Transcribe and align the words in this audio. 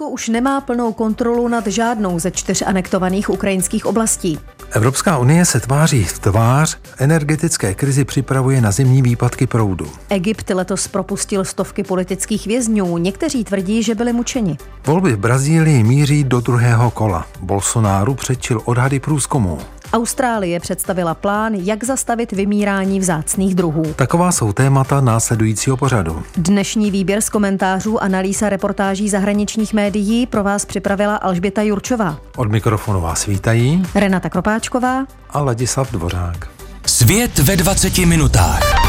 Rusko 0.00 0.12
už 0.12 0.28
nemá 0.28 0.60
plnou 0.60 0.92
kontrolu 0.92 1.48
nad 1.48 1.66
žádnou 1.66 2.18
ze 2.18 2.30
čtyř 2.30 2.62
anektovaných 2.66 3.30
ukrajinských 3.30 3.86
oblastí. 3.86 4.38
Evropská 4.70 5.18
unie 5.18 5.44
se 5.44 5.60
tváří 5.60 6.04
v 6.04 6.18
tvář 6.18 6.78
energetické 6.98 7.74
krizi 7.74 8.04
připravuje 8.04 8.60
na 8.60 8.70
zimní 8.70 9.02
výpadky 9.02 9.46
proudu. 9.46 9.90
Egypt 10.08 10.50
letos 10.50 10.88
propustil 10.88 11.44
stovky 11.44 11.82
politických 11.82 12.46
vězňů, 12.46 12.98
někteří 12.98 13.44
tvrdí, 13.44 13.82
že 13.82 13.94
byli 13.94 14.12
mučeni. 14.12 14.58
Volby 14.86 15.12
v 15.12 15.18
Brazílii 15.18 15.82
míří 15.82 16.24
do 16.24 16.40
druhého 16.40 16.90
kola. 16.90 17.26
Bolsonaro 17.40 18.14
předčil 18.14 18.62
odhady 18.64 19.00
průzkumu. 19.00 19.58
Austrálie 19.92 20.60
představila 20.60 21.14
plán, 21.14 21.54
jak 21.54 21.84
zastavit 21.84 22.32
vymírání 22.32 23.00
vzácných 23.00 23.54
druhů. 23.54 23.94
Taková 23.96 24.32
jsou 24.32 24.52
témata 24.52 25.00
následujícího 25.00 25.76
pořadu. 25.76 26.22
Dnešní 26.36 26.90
výběr 26.90 27.20
z 27.20 27.28
komentářů, 27.28 28.02
analýza 28.02 28.48
reportáží 28.48 29.08
zahraničních 29.08 29.72
médií 29.74 30.26
pro 30.26 30.44
vás 30.44 30.64
připravila 30.64 31.16
Alžběta 31.16 31.62
Jurčová. 31.62 32.18
Od 32.36 32.50
mikrofonu 32.50 33.00
vás 33.00 33.26
vítají 33.26 33.82
Renata 33.94 34.28
Kropáčková 34.28 35.06
a 35.30 35.40
Ladislav 35.40 35.92
Dvořák. 35.92 36.48
Svět 36.86 37.38
ve 37.38 37.56
20 37.56 37.98
minutách. 37.98 38.85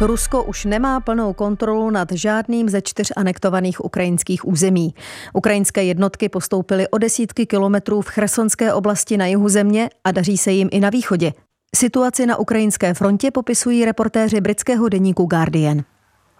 Rusko 0.00 0.42
už 0.42 0.64
nemá 0.64 1.00
plnou 1.00 1.32
kontrolu 1.32 1.90
nad 1.90 2.12
žádným 2.12 2.68
ze 2.68 2.82
čtyř 2.82 3.12
anektovaných 3.16 3.84
ukrajinských 3.84 4.48
území. 4.48 4.94
Ukrajinské 5.32 5.84
jednotky 5.84 6.28
postoupily 6.28 6.88
o 6.88 6.98
desítky 6.98 7.46
kilometrů 7.46 8.00
v 8.00 8.08
Chersonské 8.08 8.72
oblasti 8.72 9.16
na 9.16 9.26
jihu 9.26 9.48
země 9.48 9.90
a 10.04 10.12
daří 10.12 10.38
se 10.38 10.52
jim 10.52 10.68
i 10.72 10.80
na 10.80 10.90
východě. 10.90 11.32
Situaci 11.76 12.26
na 12.26 12.36
ukrajinské 12.36 12.94
frontě 12.94 13.30
popisují 13.30 13.84
reportéři 13.84 14.40
britského 14.40 14.88
deníku 14.88 15.24
Guardian. 15.24 15.82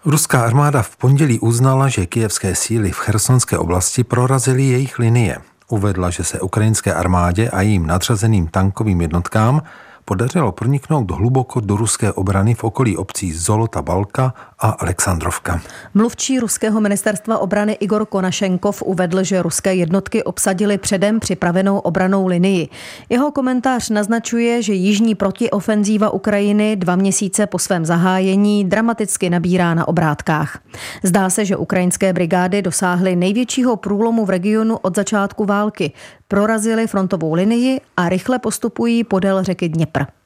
Ruská 0.05 0.43
armáda 0.43 0.83
v 0.83 0.97
pondělí 0.97 1.41
uznala, 1.41 1.89
že 1.89 2.07
kijevské 2.07 2.55
síly 2.55 2.91
v 2.91 2.99
chersonské 2.99 3.59
oblasti 3.59 4.05
prorazily 4.05 4.63
jejich 4.63 4.99
linie. 4.99 5.39
Uvedla, 5.69 6.11
že 6.11 6.25
se 6.25 6.41
ukrajinské 6.41 6.95
armádě 6.95 7.51
a 7.51 7.63
jejím 7.63 7.87
nadřazeným 7.87 8.47
tankovým 8.47 9.01
jednotkám 9.01 9.63
podařilo 10.09 10.53
proniknout 10.53 11.11
hluboko 11.11 11.61
do 11.61 11.77
ruské 11.77 12.13
obrany 12.13 12.55
v 12.55 12.65
okolí 12.65 12.97
obcí 12.97 13.33
Zolota 13.33 13.83
Balka 13.83 14.35
a 14.61 14.69
Alexandrovka. 14.69 15.61
Mluvčí 15.95 16.41
ruského 16.41 16.81
ministerstva 16.81 17.39
obrany 17.39 17.73
Igor 17.73 18.07
Konašenkov 18.07 18.83
uvedl, 18.83 19.23
že 19.23 19.43
ruské 19.43 19.75
jednotky 19.75 20.23
obsadily 20.25 20.79
předem 20.79 21.21
připravenou 21.21 21.79
obranou 21.79 22.27
linii. 22.27 22.69
Jeho 23.09 23.31
komentář 23.31 23.91
naznačuje, 23.91 24.63
že 24.63 24.73
jižní 24.73 25.15
protiofenzíva 25.15 26.11
Ukrajiny 26.11 26.77
dva 26.77 26.97
měsíce 26.97 27.47
po 27.47 27.59
svém 27.59 27.85
zahájení 27.85 28.65
dramaticky 28.65 29.31
nabírá 29.31 29.75
na 29.75 29.89
obrátkách. 29.89 30.59
Zdá 31.03 31.31
se, 31.31 31.45
že 31.45 31.57
ukrajinské 31.57 32.13
brigády 32.13 32.63
dosáhly 32.63 33.17
největšího 33.17 33.77
průlomu 33.77 34.25
v 34.25 34.31
regionu 34.31 34.77
od 34.77 34.97
začátku 34.97 35.45
války 35.45 35.93
prorazili 36.29 36.87
frontovou 36.87 37.35
linii 37.35 37.81
a 37.97 38.09
rychle 38.09 38.39
postupují 38.39 39.05
podél 39.05 39.43
řeky 39.43 39.69
Dněpr. 39.69 40.18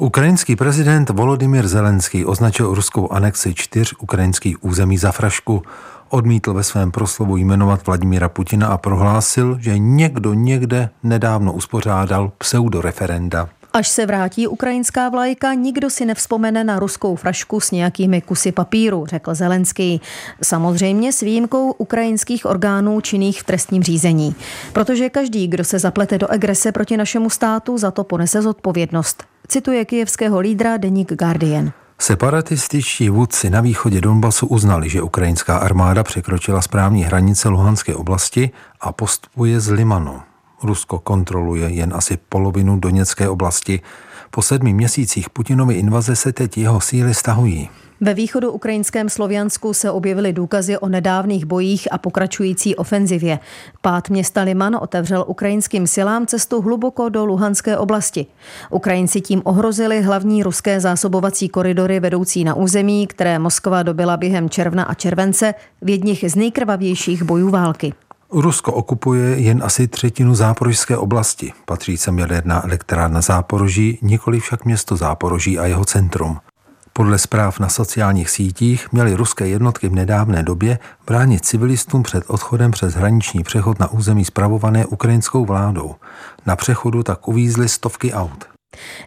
Ukrajinský 0.00 0.56
prezident 0.56 1.10
Volodymyr 1.10 1.68
Zelenský 1.68 2.24
označil 2.24 2.74
ruskou 2.74 3.12
anexi 3.12 3.54
čtyř 3.54 3.94
ukrajinských 3.98 4.64
území 4.64 4.98
za 4.98 5.12
frašku. 5.12 5.62
Odmítl 6.08 6.54
ve 6.54 6.62
svém 6.62 6.90
proslovu 6.90 7.36
jmenovat 7.36 7.86
Vladimíra 7.86 8.28
Putina 8.28 8.66
a 8.66 8.78
prohlásil, 8.78 9.56
že 9.60 9.78
někdo 9.78 10.34
někde 10.34 10.88
nedávno 11.02 11.52
uspořádal 11.52 12.32
pseudoreferenda. 12.38 13.48
Až 13.72 13.88
se 13.88 14.06
vrátí 14.06 14.46
ukrajinská 14.46 15.08
vlajka, 15.08 15.54
nikdo 15.54 15.90
si 15.90 16.04
nevzpomene 16.04 16.64
na 16.64 16.78
ruskou 16.78 17.16
frašku 17.16 17.60
s 17.60 17.70
nějakými 17.70 18.20
kusy 18.20 18.52
papíru, 18.52 19.06
řekl 19.06 19.34
Zelenský. 19.34 20.00
Samozřejmě 20.42 21.12
s 21.12 21.20
výjimkou 21.20 21.72
ukrajinských 21.72 22.46
orgánů 22.46 23.00
činných 23.00 23.40
v 23.40 23.44
trestním 23.44 23.82
řízení. 23.82 24.34
Protože 24.72 25.10
každý, 25.10 25.48
kdo 25.48 25.64
se 25.64 25.78
zaplete 25.78 26.18
do 26.18 26.32
agrese 26.32 26.72
proti 26.72 26.96
našemu 26.96 27.30
státu, 27.30 27.78
za 27.78 27.90
to 27.90 28.04
ponese 28.04 28.42
zodpovědnost. 28.42 29.24
Cituje 29.48 29.84
kijevského 29.84 30.40
lídra 30.40 30.76
deník 30.76 31.12
Guardian. 31.12 31.72
Separatističtí 31.98 33.08
vůdci 33.08 33.50
na 33.50 33.60
východě 33.60 34.00
Donbasu 34.00 34.46
uznali, 34.46 34.88
že 34.88 35.02
ukrajinská 35.02 35.56
armáda 35.56 36.02
překročila 36.02 36.62
správní 36.62 37.04
hranice 37.04 37.48
Luhanské 37.48 37.94
oblasti 37.94 38.50
a 38.80 38.92
postupuje 38.92 39.60
z 39.60 39.68
Limanu. 39.70 40.29
Rusko 40.62 40.98
kontroluje 40.98 41.70
jen 41.70 41.92
asi 41.94 42.18
polovinu 42.28 42.78
Doněcké 42.78 43.28
oblasti. 43.28 43.80
Po 44.30 44.42
sedmi 44.42 44.72
měsících 44.72 45.30
Putinovy 45.30 45.74
invaze 45.74 46.16
se 46.16 46.32
teď 46.32 46.58
jeho 46.58 46.80
síly 46.80 47.14
stahují. 47.14 47.68
Ve 48.02 48.14
východu 48.14 48.50
ukrajinském 48.50 49.08
Sloviansku 49.08 49.72
se 49.72 49.90
objevily 49.90 50.32
důkazy 50.32 50.78
o 50.78 50.88
nedávných 50.88 51.44
bojích 51.44 51.92
a 51.92 51.98
pokračující 51.98 52.76
ofenzivě. 52.76 53.38
Pát 53.80 54.10
města 54.10 54.42
Liman 54.42 54.76
otevřel 54.80 55.24
ukrajinským 55.26 55.86
silám 55.86 56.26
cestu 56.26 56.60
hluboko 56.60 57.08
do 57.08 57.24
Luhanské 57.24 57.78
oblasti. 57.78 58.26
Ukrajinci 58.70 59.20
tím 59.20 59.42
ohrozili 59.44 60.02
hlavní 60.02 60.42
ruské 60.42 60.80
zásobovací 60.80 61.48
koridory 61.48 62.00
vedoucí 62.00 62.44
na 62.44 62.54
území, 62.54 63.06
které 63.06 63.38
Moskva 63.38 63.82
dobila 63.82 64.16
během 64.16 64.50
června 64.50 64.84
a 64.84 64.94
července 64.94 65.54
v 65.82 65.90
jedních 65.90 66.24
z 66.30 66.34
nejkrvavějších 66.34 67.22
bojů 67.22 67.50
války. 67.50 67.94
Rusko 68.32 68.72
okupuje 68.72 69.40
jen 69.40 69.62
asi 69.64 69.88
třetinu 69.88 70.34
záporožské 70.34 70.96
oblasti. 70.96 71.52
Patří 71.64 71.96
sem 71.96 72.18
jaderná 72.18 72.64
elektrárna 72.64 73.20
Záporoží, 73.20 73.98
nikoli 74.02 74.40
však 74.40 74.64
město 74.64 74.96
Záporoží 74.96 75.58
a 75.58 75.66
jeho 75.66 75.84
centrum. 75.84 76.38
Podle 76.92 77.18
zpráv 77.18 77.60
na 77.60 77.68
sociálních 77.68 78.30
sítích 78.30 78.92
měly 78.92 79.14
ruské 79.14 79.48
jednotky 79.48 79.88
v 79.88 79.94
nedávné 79.94 80.42
době 80.42 80.78
bránit 81.06 81.44
civilistům 81.44 82.02
před 82.02 82.24
odchodem 82.26 82.70
přes 82.70 82.94
hraniční 82.94 83.42
přechod 83.42 83.78
na 83.78 83.90
území 83.90 84.24
spravované 84.24 84.86
ukrajinskou 84.86 85.44
vládou. 85.44 85.94
Na 86.46 86.56
přechodu 86.56 87.02
tak 87.02 87.28
uvízly 87.28 87.68
stovky 87.68 88.12
aut. 88.12 88.59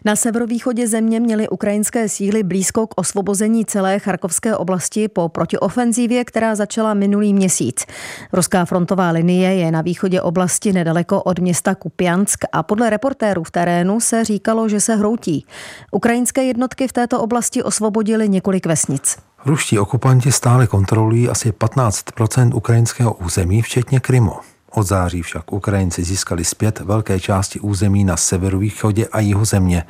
Na 0.04 0.16
severovýchodě 0.16 0.88
země 0.88 1.20
měly 1.20 1.48
ukrajinské 1.48 2.08
síly 2.08 2.42
blízko 2.42 2.86
k 2.86 2.94
osvobození 2.96 3.64
celé 3.64 3.98
Charkovské 3.98 4.56
oblasti 4.56 5.08
po 5.08 5.28
protiofenzívě, 5.28 6.24
která 6.24 6.54
začala 6.54 6.94
minulý 6.94 7.34
měsíc. 7.34 7.86
Ruská 8.32 8.64
frontová 8.64 9.10
linie 9.10 9.54
je 9.54 9.70
na 9.70 9.82
východě 9.82 10.22
oblasti 10.22 10.72
nedaleko 10.72 11.22
od 11.22 11.38
města 11.38 11.74
Kupiansk 11.74 12.44
a 12.52 12.62
podle 12.62 12.90
reportérů 12.90 13.44
v 13.44 13.50
terénu 13.50 14.00
se 14.00 14.24
říkalo, 14.24 14.68
že 14.68 14.80
se 14.80 14.94
hroutí. 14.96 15.46
Ukrajinské 15.92 16.44
jednotky 16.44 16.88
v 16.88 16.92
této 16.92 17.20
oblasti 17.20 17.62
osvobodily 17.62 18.28
několik 18.28 18.66
vesnic. 18.66 19.16
Ruští 19.46 19.78
okupanti 19.78 20.32
stále 20.32 20.66
kontrolují 20.66 21.28
asi 21.28 21.50
15% 21.50 22.54
ukrajinského 22.54 23.14
území, 23.14 23.62
včetně 23.62 24.00
Krymu. 24.00 24.53
Od 24.76 24.86
září 24.86 25.22
však 25.22 25.52
Ukrajinci 25.52 26.04
získali 26.04 26.44
zpět 26.44 26.80
velké 26.80 27.20
části 27.20 27.60
území 27.60 28.04
na 28.04 28.16
severovýchodě 28.16 29.06
a 29.06 29.20
jihu 29.20 29.44
země. 29.44 29.84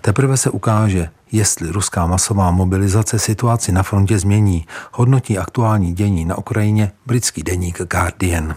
Teprve 0.00 0.36
se 0.36 0.50
ukáže, 0.50 1.08
jestli 1.32 1.68
ruská 1.68 2.06
masová 2.06 2.50
mobilizace 2.50 3.18
situaci 3.18 3.72
na 3.72 3.82
frontě 3.82 4.18
změní, 4.18 4.66
hodnotí 4.92 5.38
aktuální 5.38 5.92
dění 5.92 6.24
na 6.24 6.38
Ukrajině 6.38 6.92
britský 7.06 7.42
deník 7.42 7.82
Guardian. 7.82 8.54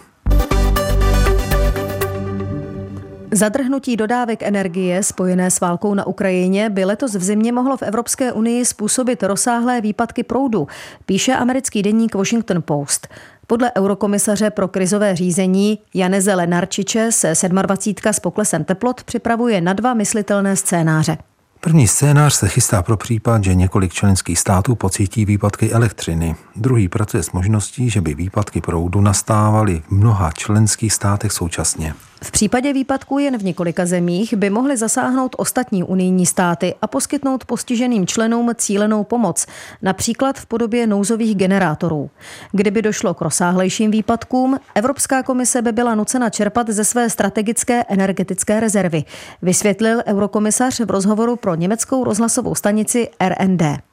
Zadrhnutí 3.31 3.97
dodávek 3.97 4.43
energie 4.43 5.03
spojené 5.03 5.51
s 5.51 5.59
válkou 5.59 5.93
na 5.93 6.07
Ukrajině 6.07 6.69
by 6.69 6.85
letos 6.85 7.15
v 7.15 7.23
zimě 7.23 7.51
mohlo 7.51 7.77
v 7.77 7.81
Evropské 7.81 8.33
unii 8.33 8.65
způsobit 8.65 9.23
rozsáhlé 9.23 9.81
výpadky 9.81 10.23
proudu, 10.23 10.67
píše 11.05 11.33
americký 11.33 11.83
deník 11.83 12.15
Washington 12.15 12.61
Post. 12.61 13.07
Podle 13.49 13.71
eurokomisaře 13.77 14.49
pro 14.49 14.67
krizové 14.67 15.15
řízení 15.15 15.79
Janeze 15.93 16.35
Lenarčiče 16.35 17.11
se 17.11 17.49
27. 17.49 18.13
s 18.13 18.19
poklesem 18.19 18.63
teplot 18.63 19.03
připravuje 19.03 19.61
na 19.61 19.73
dva 19.73 19.93
myslitelné 19.93 20.55
scénáře. 20.55 21.17
První 21.59 21.87
scénář 21.87 22.33
se 22.33 22.47
chystá 22.47 22.83
pro 22.83 22.97
případ, 22.97 23.43
že 23.43 23.55
několik 23.55 23.93
členských 23.93 24.39
států 24.39 24.75
pocítí 24.75 25.25
výpadky 25.25 25.71
elektřiny. 25.71 26.35
Druhý 26.55 26.89
pracuje 26.89 27.23
s 27.23 27.31
možností, 27.31 27.89
že 27.89 28.01
by 28.01 28.13
výpadky 28.13 28.61
proudu 28.61 29.01
nastávaly 29.01 29.81
v 29.87 29.91
mnoha 29.91 30.31
členských 30.31 30.93
státech 30.93 31.31
současně. 31.31 31.93
V 32.23 32.31
případě 32.31 32.73
výpadků 32.73 33.19
jen 33.19 33.37
v 33.37 33.43
několika 33.43 33.85
zemích 33.85 34.33
by 34.33 34.49
mohly 34.49 34.77
zasáhnout 34.77 35.35
ostatní 35.37 35.83
unijní 35.83 36.25
státy 36.25 36.75
a 36.81 36.87
poskytnout 36.87 37.45
postiženým 37.45 38.07
členům 38.07 38.51
cílenou 38.55 39.03
pomoc, 39.03 39.45
například 39.81 40.37
v 40.37 40.45
podobě 40.45 40.87
nouzových 40.87 41.35
generátorů. 41.35 42.09
Kdyby 42.51 42.81
došlo 42.81 43.13
k 43.13 43.21
rozsáhlejším 43.21 43.91
výpadkům, 43.91 44.59
Evropská 44.75 45.23
komise 45.23 45.61
by 45.61 45.71
byla 45.71 45.95
nucena 45.95 46.29
čerpat 46.29 46.69
ze 46.69 46.85
své 46.85 47.09
strategické 47.09 47.83
energetické 47.87 48.59
rezervy, 48.59 49.03
vysvětlil 49.41 50.01
eurokomisař 50.05 50.79
v 50.79 50.91
rozhovoru 50.91 51.35
pro 51.35 51.55
německou 51.55 52.03
rozhlasovou 52.03 52.55
stanici 52.55 53.09
RND. 53.27 53.86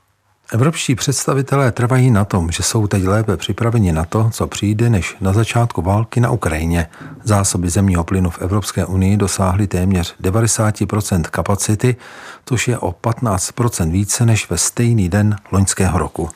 Evropští 0.52 0.94
představitelé 0.94 1.72
trvají 1.72 2.10
na 2.10 2.24
tom, 2.24 2.50
že 2.50 2.62
jsou 2.62 2.86
teď 2.86 3.04
lépe 3.04 3.36
připraveni 3.36 3.92
na 3.92 4.04
to, 4.04 4.30
co 4.32 4.46
přijde, 4.46 4.90
než 4.90 5.16
na 5.20 5.32
začátku 5.32 5.82
války 5.82 6.20
na 6.20 6.30
Ukrajině. 6.30 6.86
Zásoby 7.22 7.70
zemního 7.70 8.04
plynu 8.04 8.30
v 8.30 8.42
Evropské 8.42 8.84
unii 8.84 9.16
dosáhly 9.16 9.66
téměř 9.66 10.14
90% 10.22 11.22
kapacity, 11.22 11.96
což 12.44 12.68
je 12.68 12.78
o 12.78 12.92
15% 12.92 13.90
více 13.90 14.26
než 14.26 14.50
ve 14.50 14.58
stejný 14.58 15.08
den 15.08 15.36
loňského 15.52 15.98
roku. 15.98 16.30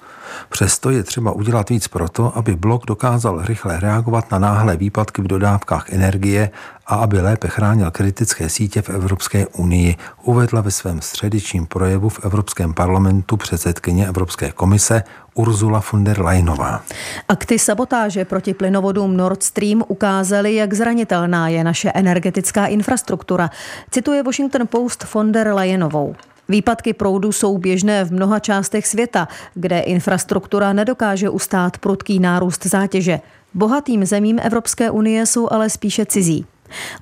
Přesto 0.49 0.91
je 0.91 1.03
třeba 1.03 1.33
udělat 1.33 1.71
víc 1.71 1.89
proto, 1.89 2.37
aby 2.37 2.57
blok 2.57 2.87
dokázal 2.87 3.45
rychle 3.45 3.81
reagovat 3.81 4.31
na 4.31 4.39
náhlé 4.39 4.77
výpadky 4.77 5.23
v 5.23 5.27
dodávkách 5.27 5.93
energie 5.93 6.51
a 6.87 6.95
aby 6.95 7.21
lépe 7.21 7.49
chránil 7.49 7.91
kritické 7.91 8.49
sítě 8.49 8.83
v 8.83 8.91
Evropské 8.91 9.47
unii, 9.47 9.97
uvedla 10.23 10.61
ve 10.61 10.71
svém 10.71 11.01
středečním 11.01 11.67
projevu 11.67 12.09
v 12.09 12.25
Evropském 12.25 12.75
parlamentu 12.75 13.37
předsedkyně 13.37 14.09
Evropské 14.09 14.53
komise 14.53 15.03
Ursula 15.35 15.83
von 15.93 16.05
der 16.05 16.21
Leyenová. 16.21 16.83
Akty 17.29 17.59
sabotáže 17.59 18.25
proti 18.25 18.55
plynovodům 18.55 19.17
Nord 19.17 19.43
Stream 19.43 19.83
ukázaly, 19.89 20.55
jak 20.55 20.75
zranitelná 20.75 21.49
je 21.49 21.65
naše 21.65 21.93
energetická 21.95 22.67
infrastruktura, 22.67 23.51
cituje 23.91 24.23
Washington 24.23 24.67
Post 24.67 25.15
von 25.15 25.33
der 25.33 25.55
Leyenovou. 25.55 26.15
Výpadky 26.51 26.93
proudu 26.93 27.33
jsou 27.33 27.59
běžné 27.59 28.05
v 28.05 28.13
mnoha 28.13 28.39
částech 28.39 28.87
světa, 28.87 29.29
kde 29.55 29.81
infrastruktura 29.81 30.73
nedokáže 30.73 31.31
ustát 31.31 31.79
prudký 31.79 32.19
nárůst 32.19 32.67
zátěže. 32.67 33.21
Bohatým 33.55 34.05
zemím 34.05 34.39
Evropské 34.43 34.91
unie 34.91 35.27
jsou 35.27 35.49
ale 35.51 35.71
spíše 35.71 36.07
cizí. 36.07 36.47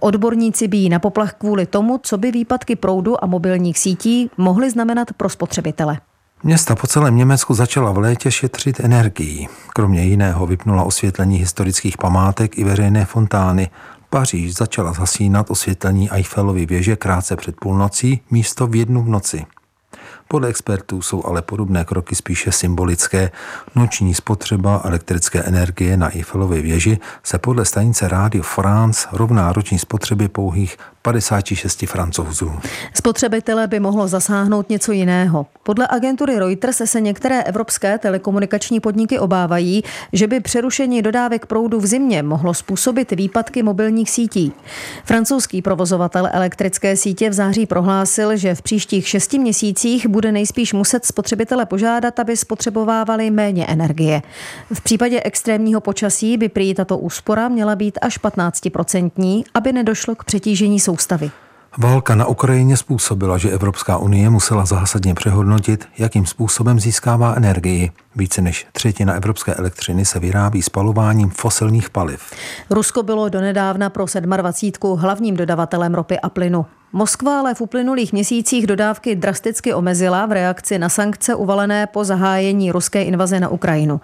Odborníci 0.01 0.69
bíjí 0.69 0.89
na 0.89 0.99
poplach 0.99 1.33
kvůli 1.33 1.67
tomu, 1.67 1.99
co 2.03 2.19
by 2.19 2.31
výpadky 2.33 2.77
proudu 2.77 3.25
a 3.25 3.27
mobilních 3.27 3.79
sítí 3.79 4.31
mohly 4.37 4.71
znamenat 4.71 5.13
pro 5.17 5.29
spotřebitele. 5.29 5.99
Města 6.43 6.75
po 6.75 6.87
celém 6.87 7.17
Německu 7.17 7.55
začala 7.55 7.93
v 7.93 7.99
létě 7.99 8.31
šetřit 8.31 8.81
energií. 8.81 9.49
Kromě 9.69 10.05
jiného 10.05 10.47
vypnula 10.47 10.83
osvětlení 10.83 11.39
historických 11.39 11.99
památek 11.99 12.59
i 12.59 12.65
veřejné 12.65 13.05
fontány. 13.05 13.71
Paříž 14.17 14.55
začala 14.55 14.93
zasínat 14.93 15.51
osvětlení 15.51 16.11
Eiffelovy 16.11 16.67
věže 16.67 16.97
krátce 16.97 17.37
před 17.37 17.57
půlnocí 17.61 18.21
místo 18.31 18.67
v 18.67 18.75
jednu 18.75 19.03
v 19.03 19.09
noci. 19.09 19.47
Podle 20.29 20.49
expertů 20.49 21.03
jsou 21.03 21.27
ale 21.27 21.43
podobné 21.43 21.85
kroky 21.85 22.15
spíše 22.15 22.53
symbolické. 22.53 23.31
Noční 23.75 24.15
spotřeba 24.15 24.81
elektrické 24.85 25.43
energie 25.43 25.97
na 25.97 26.15
Eiffelově 26.15 26.63
věži 26.63 26.99
se 27.23 27.39
podle 27.39 27.65
stanice 27.65 28.09
Radio 28.09 28.43
France 28.43 29.09
rovná 29.13 29.53
roční 29.53 29.79
spotřebě 29.79 30.29
pouhých 30.29 30.77
56 31.07 31.87
francouzů. 31.87 32.53
Spotřebitele 32.95 33.67
by 33.67 33.81
mohlo 33.81 34.09
zasáhnout 34.09 34.71
něco 34.71 34.93
jiného. 34.93 35.47
Podle 35.63 35.89
agentury 35.91 36.39
Reuters 36.39 36.83
se 36.85 37.01
některé 37.01 37.43
evropské 37.43 37.99
telekomunikační 37.99 38.81
podniky 38.81 39.19
obávají, 39.19 39.83
že 40.13 40.27
by 40.27 40.41
přerušení 40.41 41.03
dodávek 41.03 41.47
proudu 41.47 41.81
v 41.81 41.87
zimě 41.87 42.23
mohlo 42.23 42.55
způsobit 42.55 43.11
výpadky 43.11 43.63
mobilních 43.63 44.11
sítí. 44.11 44.53
Francouzský 45.05 45.63
provozovatel 45.63 46.29
elektrické 46.33 46.97
sítě 46.97 47.31
v 47.31 47.33
září 47.33 47.67
prohlásil, 47.67 48.37
že 48.37 48.55
v 48.55 48.63
příštích 48.63 49.09
šesti 49.09 49.39
měsících 49.39 50.07
bude 50.07 50.33
nejspíš 50.33 50.73
muset 50.73 51.07
spotřebitele 51.07 51.67
požádat, 51.67 52.19
aby 52.19 52.37
spotřebovávali 52.37 53.31
méně 53.31 53.67
energie. 53.67 54.23
V 54.73 54.81
případě 54.81 55.21
extrémního 55.25 55.81
počasí 55.81 56.37
by 56.37 56.49
prý 56.49 56.75
tato 56.75 56.99
úspora 56.99 57.49
měla 57.49 57.77
být 57.77 57.99
až 58.03 58.21
15%, 58.21 59.45
aby 59.55 59.73
nedošlo 59.73 60.15
k 60.15 60.25
přetížení 60.25 60.81
soustavy. 61.01 61.31
Válka 61.79 62.15
na 62.15 62.27
Ukrajině 62.27 62.77
způsobila, 62.77 63.39
že 63.39 63.51
Evropská 63.51 63.99
unie 63.99 64.31
musela 64.31 64.65
zásadně 64.65 65.15
přehodnotit, 65.15 65.89
jakým 65.99 66.27
způsobem 66.27 66.81
získává 66.81 67.35
energii. 67.37 67.91
Více 68.17 68.43
než 68.43 68.67
třetina 68.73 69.15
evropské 69.15 69.55
elektřiny 69.55 70.05
se 70.05 70.19
vyrábí 70.19 70.63
spalováním 70.63 71.31
fosilních 71.31 71.91
paliv. 71.91 72.21
Rusko 72.71 73.03
bylo 73.03 73.29
donedávna 73.29 73.91
pro 73.91 74.05
27. 74.37 74.97
hlavním 74.97 75.37
dodavatelem 75.37 75.95
ropy 75.95 76.21
a 76.21 76.29
plynu. 76.29 76.67
Moskva 76.93 77.39
ale 77.39 77.55
v 77.55 77.61
uplynulých 77.61 78.13
měsících 78.13 78.67
dodávky 78.67 79.17
drasticky 79.17 79.75
omezila 79.75 80.27
v 80.27 80.33
reakci 80.33 80.79
na 80.79 80.89
sankce 80.89 81.35
uvalené 81.35 81.87
po 81.87 82.05
zahájení 82.05 82.73
ruské 82.73 83.05
invaze 83.05 83.41
na 83.41 83.49
Ukrajinu. 83.49 84.01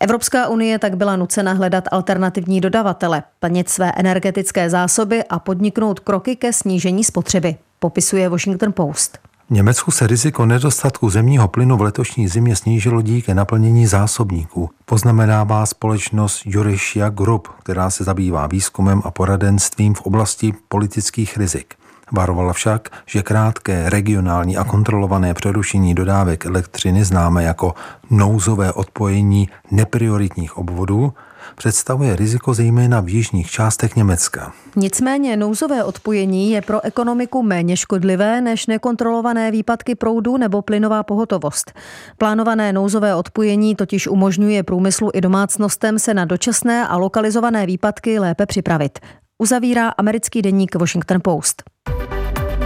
Evropská 0.00 0.48
unie 0.48 0.78
tak 0.78 0.96
byla 0.96 1.16
nucena 1.16 1.52
hledat 1.52 1.84
alternativní 1.90 2.60
dodavatele, 2.60 3.22
plnit 3.40 3.68
své 3.68 3.92
energetické 3.96 4.70
zásoby 4.70 5.24
a 5.24 5.38
podniknout 5.38 6.00
kroky 6.00 6.36
ke 6.36 6.52
snížení 6.52 7.04
spotřeby, 7.04 7.56
popisuje 7.78 8.28
Washington 8.28 8.72
Post. 8.72 9.29
Německu 9.52 9.90
se 9.90 10.06
riziko 10.06 10.46
nedostatku 10.46 11.10
zemního 11.10 11.48
plynu 11.48 11.76
v 11.76 11.80
letošní 11.80 12.28
zimě 12.28 12.56
snížilo 12.56 13.02
díky 13.02 13.34
naplnění 13.34 13.86
zásobníků. 13.86 14.70
Poznamenává 14.84 15.66
společnost 15.66 16.42
Jurishia 16.46 17.08
Group, 17.08 17.48
která 17.58 17.90
se 17.90 18.04
zabývá 18.04 18.46
výzkumem 18.46 19.02
a 19.04 19.10
poradenstvím 19.10 19.94
v 19.94 20.00
oblasti 20.00 20.54
politických 20.68 21.36
rizik. 21.36 21.74
Varovala 22.12 22.52
však, 22.52 22.88
že 23.06 23.22
krátké 23.22 23.90
regionální 23.90 24.56
a 24.56 24.64
kontrolované 24.64 25.34
přerušení 25.34 25.94
dodávek 25.94 26.46
elektřiny 26.46 27.04
známe 27.04 27.42
jako 27.42 27.74
nouzové 28.10 28.72
odpojení 28.72 29.48
neprioritních 29.70 30.58
obvodů 30.58 31.12
představuje 31.60 32.16
riziko 32.16 32.54
zejména 32.54 33.00
v 33.00 33.08
jižních 33.08 33.50
částech 33.50 33.96
Německa. 33.96 34.52
Nicméně 34.76 35.36
nouzové 35.36 35.84
odpojení 35.84 36.50
je 36.50 36.62
pro 36.62 36.84
ekonomiku 36.84 37.42
méně 37.42 37.76
škodlivé 37.76 38.40
než 38.40 38.66
nekontrolované 38.66 39.50
výpadky 39.50 39.94
proudu 39.94 40.36
nebo 40.36 40.62
plynová 40.62 41.02
pohotovost. 41.02 41.72
Plánované 42.18 42.72
nouzové 42.72 43.14
odpojení 43.14 43.74
totiž 43.74 44.08
umožňuje 44.08 44.62
průmyslu 44.62 45.10
i 45.14 45.20
domácnostem 45.20 45.98
se 45.98 46.14
na 46.14 46.24
dočasné 46.24 46.88
a 46.88 46.96
lokalizované 46.96 47.66
výpadky 47.66 48.18
lépe 48.18 48.46
připravit. 48.46 48.98
Uzavírá 49.38 49.88
americký 49.88 50.42
deník 50.42 50.74
Washington 50.74 51.18
Post. 51.22 51.62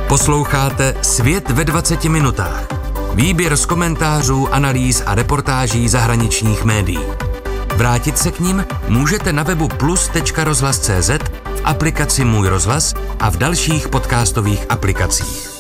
Posloucháte 0.09 0.97
Svět 1.03 1.51
ve 1.51 1.65
20 1.65 2.05
minutách. 2.05 2.69
Výběr 3.15 3.57
z 3.57 3.67
komentářů, 3.67 4.49
analýz 4.49 5.03
a 5.07 5.15
reportáží 5.15 5.89
zahraničních 5.89 6.65
médií. 6.65 7.34
Vrátit 7.77 8.19
se 8.19 8.31
k 8.31 8.41
ním 8.41 8.65
můžete 8.89 9.33
na 9.33 9.43
webu 9.43 9.69
plus.rozhlas.cz, 9.69 11.11
v 11.45 11.61
aplikaci 11.65 12.25
Můj 12.25 12.49
rozhlas 12.49 12.95
a 13.21 13.31
v 13.31 13.37
dalších 13.37 13.89
podcastových 13.89 14.67
aplikacích. 14.69 15.51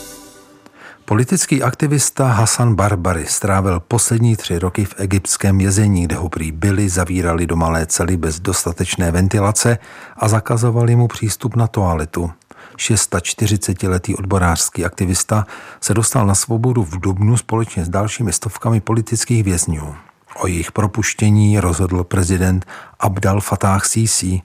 Politický 1.04 1.62
aktivista 1.62 2.26
Hasan 2.26 2.74
Barbary 2.74 3.26
strávil 3.26 3.80
poslední 3.80 4.36
tři 4.36 4.58
roky 4.58 4.84
v 4.84 4.94
egyptském 4.98 5.58
vězení, 5.58 6.04
kde 6.04 6.16
ho 6.16 6.28
prý 6.28 6.52
byli, 6.52 6.88
zavírali 6.88 7.46
do 7.46 7.56
malé 7.56 7.86
cely 7.86 8.16
bez 8.16 8.40
dostatečné 8.40 9.10
ventilace 9.10 9.78
a 10.16 10.28
zakazovali 10.28 10.96
mu 10.96 11.08
přístup 11.08 11.56
na 11.56 11.66
toaletu. 11.66 12.30
640-letý 12.76 14.16
odborářský 14.16 14.84
aktivista 14.84 15.46
se 15.80 15.94
dostal 15.94 16.26
na 16.26 16.34
svobodu 16.34 16.84
v 16.84 17.00
Dubnu 17.00 17.36
společně 17.36 17.84
s 17.84 17.88
dalšími 17.88 18.32
stovkami 18.32 18.80
politických 18.80 19.44
vězňů. 19.44 19.94
O 20.34 20.46
jejich 20.46 20.72
propuštění 20.72 21.60
rozhodl 21.60 22.04
prezident 22.04 22.66
Abdal 23.00 23.40
Fattah 23.40 23.84
Sisi, 23.84 24.42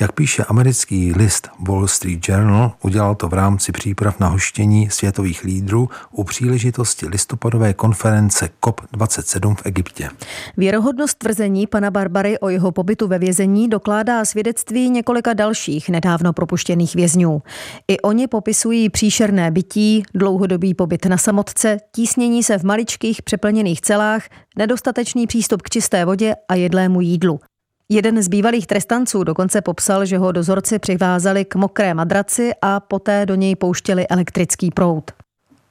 jak 0.00 0.12
píše 0.12 0.44
americký 0.44 1.12
list 1.12 1.48
Wall 1.68 1.88
Street 1.88 2.28
Journal, 2.28 2.72
udělal 2.82 3.14
to 3.14 3.28
v 3.28 3.32
rámci 3.32 3.72
příprav 3.72 4.20
na 4.20 4.28
hoštění 4.28 4.90
světových 4.90 5.44
lídrů 5.44 5.88
u 6.10 6.24
příležitosti 6.24 7.06
listopadové 7.08 7.74
konference 7.74 8.48
COP27 8.62 9.54
v 9.54 9.66
Egyptě. 9.66 10.08
Věrohodnost 10.56 11.18
tvrzení 11.18 11.66
pana 11.66 11.90
Barbary 11.90 12.38
o 12.38 12.48
jeho 12.48 12.72
pobytu 12.72 13.08
ve 13.08 13.18
vězení 13.18 13.68
dokládá 13.68 14.24
svědectví 14.24 14.90
několika 14.90 15.32
dalších 15.32 15.88
nedávno 15.88 16.32
propuštěných 16.32 16.94
vězňů. 16.94 17.42
I 17.88 18.00
oni 18.00 18.28
popisují 18.28 18.90
příšerné 18.90 19.50
bytí, 19.50 20.02
dlouhodobý 20.14 20.74
pobyt 20.74 21.06
na 21.06 21.18
samotce, 21.18 21.76
tísnění 21.94 22.42
se 22.42 22.58
v 22.58 22.64
maličkých 22.64 23.22
přeplněných 23.22 23.80
celách, 23.80 24.22
nedostatečný 24.58 25.26
přístup 25.26 25.62
k 25.62 25.70
čisté 25.70 26.04
vodě 26.04 26.34
a 26.48 26.54
jedlému 26.54 27.00
jídlu. 27.00 27.40
Jeden 27.88 28.22
z 28.22 28.28
bývalých 28.28 28.66
trestanců 28.66 29.24
dokonce 29.24 29.60
popsal, 29.60 30.06
že 30.06 30.18
ho 30.18 30.32
dozorci 30.32 30.78
přivázali 30.78 31.44
k 31.44 31.54
mokré 31.54 31.94
madraci 31.94 32.50
a 32.62 32.80
poté 32.80 33.26
do 33.26 33.34
něj 33.34 33.56
pouštěli 33.56 34.08
elektrický 34.08 34.70
proud. 34.70 35.10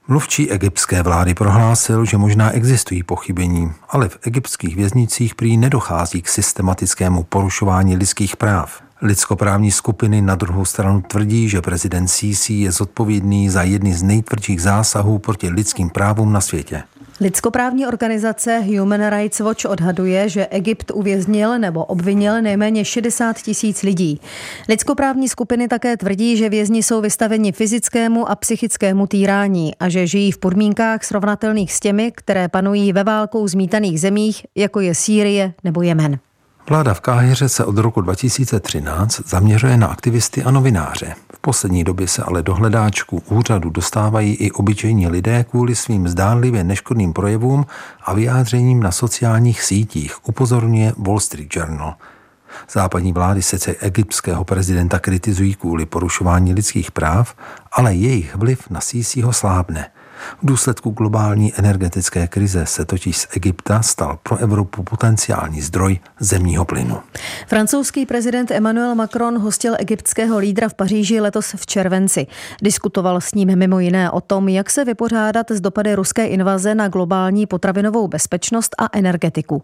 Mluvčí 0.08 0.50
egyptské 0.50 1.02
vlády 1.02 1.34
prohlásil, 1.34 2.04
že 2.04 2.16
možná 2.16 2.50
existují 2.50 3.02
pochybení, 3.02 3.72
ale 3.88 4.08
v 4.08 4.18
egyptských 4.22 4.76
věznicích 4.76 5.34
prý 5.34 5.56
nedochází 5.56 6.22
k 6.22 6.28
systematickému 6.28 7.22
porušování 7.22 7.96
lidských 7.96 8.36
práv. 8.36 8.82
Lidskoprávní 9.02 9.70
skupiny 9.70 10.22
na 10.22 10.34
druhou 10.34 10.64
stranu 10.64 11.02
tvrdí, 11.02 11.48
že 11.48 11.62
prezident 11.62 12.08
Sisi 12.08 12.52
je 12.52 12.72
zodpovědný 12.72 13.48
za 13.48 13.62
jedny 13.62 13.94
z 13.94 14.02
nejtvrdších 14.02 14.62
zásahů 14.62 15.18
proti 15.18 15.48
lidským 15.48 15.90
právům 15.90 16.32
na 16.32 16.40
světě. 16.40 16.82
Lidskoprávní 17.20 17.86
organizace 17.86 18.58
Human 18.58 19.10
Rights 19.10 19.40
Watch 19.40 19.64
odhaduje, 19.64 20.28
že 20.28 20.46
Egypt 20.46 20.90
uvěznil 20.94 21.58
nebo 21.58 21.84
obvinil 21.84 22.42
nejméně 22.42 22.84
60 22.84 23.36
tisíc 23.42 23.82
lidí. 23.82 24.20
Lidskoprávní 24.68 25.28
skupiny 25.28 25.68
také 25.68 25.96
tvrdí, 25.96 26.36
že 26.36 26.48
vězni 26.48 26.82
jsou 26.82 27.00
vystaveni 27.00 27.52
fyzickému 27.52 28.30
a 28.30 28.36
psychickému 28.36 29.06
týrání 29.06 29.74
a 29.80 29.88
že 29.88 30.06
žijí 30.06 30.32
v 30.32 30.38
podmínkách 30.38 31.04
srovnatelných 31.04 31.72
s 31.72 31.80
těmi, 31.80 32.12
které 32.14 32.48
panují 32.48 32.92
ve 32.92 33.04
válkou 33.04 33.48
zmítaných 33.48 34.00
zemích, 34.00 34.46
jako 34.54 34.80
je 34.80 34.94
Sýrie 34.94 35.52
nebo 35.64 35.82
Jemen. 35.82 36.18
Vláda 36.68 36.94
v 36.94 37.00
Káhyře 37.00 37.48
se 37.48 37.64
od 37.64 37.78
roku 37.78 38.00
2013 38.00 39.20
zaměřuje 39.28 39.76
na 39.76 39.86
aktivisty 39.86 40.42
a 40.42 40.50
novináře. 40.50 41.14
V 41.34 41.38
poslední 41.40 41.84
době 41.84 42.08
se 42.08 42.22
ale 42.22 42.42
do 42.42 42.54
hledáčku 42.54 43.22
úřadu 43.28 43.70
dostávají 43.70 44.34
i 44.34 44.50
obyčejní 44.50 45.08
lidé 45.08 45.44
kvůli 45.44 45.74
svým 45.74 46.08
zdánlivě 46.08 46.64
neškodným 46.64 47.12
projevům 47.12 47.66
a 48.04 48.14
vyjádřením 48.14 48.82
na 48.82 48.92
sociálních 48.92 49.62
sítích, 49.62 50.28
upozorňuje 50.28 50.92
Wall 50.96 51.20
Street 51.20 51.56
Journal. 51.56 51.94
Západní 52.70 53.12
vlády 53.12 53.42
sice 53.42 53.74
egyptského 53.80 54.44
prezidenta 54.44 54.98
kritizují 54.98 55.54
kvůli 55.54 55.86
porušování 55.86 56.54
lidských 56.54 56.90
práv, 56.90 57.34
ale 57.72 57.94
jejich 57.94 58.36
vliv 58.36 58.70
na 58.70 58.80
Sísího 58.80 59.32
slábne. 59.32 59.90
V 60.42 60.46
důsledku 60.46 60.90
globální 60.90 61.52
energetické 61.56 62.26
krize 62.26 62.66
se 62.66 62.84
totiž 62.84 63.16
z 63.16 63.26
Egypta 63.36 63.82
stal 63.82 64.18
pro 64.22 64.36
Evropu 64.36 64.82
potenciální 64.82 65.60
zdroj 65.60 65.98
zemního 66.20 66.64
plynu. 66.64 66.98
Francouzský 67.46 68.06
prezident 68.06 68.50
Emmanuel 68.50 68.94
Macron 68.94 69.38
hostil 69.38 69.74
egyptského 69.78 70.38
lídra 70.38 70.68
v 70.68 70.74
Paříži 70.74 71.20
letos 71.20 71.54
v 71.56 71.66
červenci. 71.66 72.26
Diskutoval 72.62 73.20
s 73.20 73.34
ním 73.34 73.58
mimo 73.58 73.80
jiné 73.80 74.10
o 74.10 74.20
tom, 74.20 74.48
jak 74.48 74.70
se 74.70 74.84
vypořádat 74.84 75.50
s 75.50 75.60
dopady 75.60 75.94
ruské 75.94 76.26
invaze 76.26 76.74
na 76.74 76.88
globální 76.88 77.46
potravinovou 77.46 78.08
bezpečnost 78.08 78.74
a 78.78 78.88
energetiku. 78.92 79.62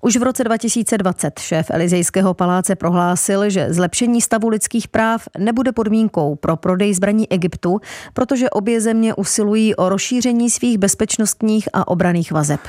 Už 0.00 0.16
v 0.16 0.22
roce 0.22 0.44
2020 0.44 1.38
šéf 1.38 1.66
Elizejského 1.70 2.34
paláce 2.34 2.76
prohlásil, 2.76 3.50
že 3.50 3.72
zlepšení 3.72 4.20
stavu 4.20 4.48
lidských 4.48 4.88
práv 4.88 5.28
nebude 5.38 5.72
podmínkou 5.72 6.34
pro 6.34 6.56
prodej 6.56 6.94
zbraní 6.94 7.32
Egyptu, 7.32 7.80
protože 8.12 8.50
obě 8.50 8.80
země 8.80 9.14
usilují 9.14 9.74
o 9.74 9.88
rozšíření 9.92 10.50
svých 10.50 10.78
bezpečnostních 10.78 11.68
a 11.72 11.88
obraných 11.88 12.32
vazeb. 12.32 12.60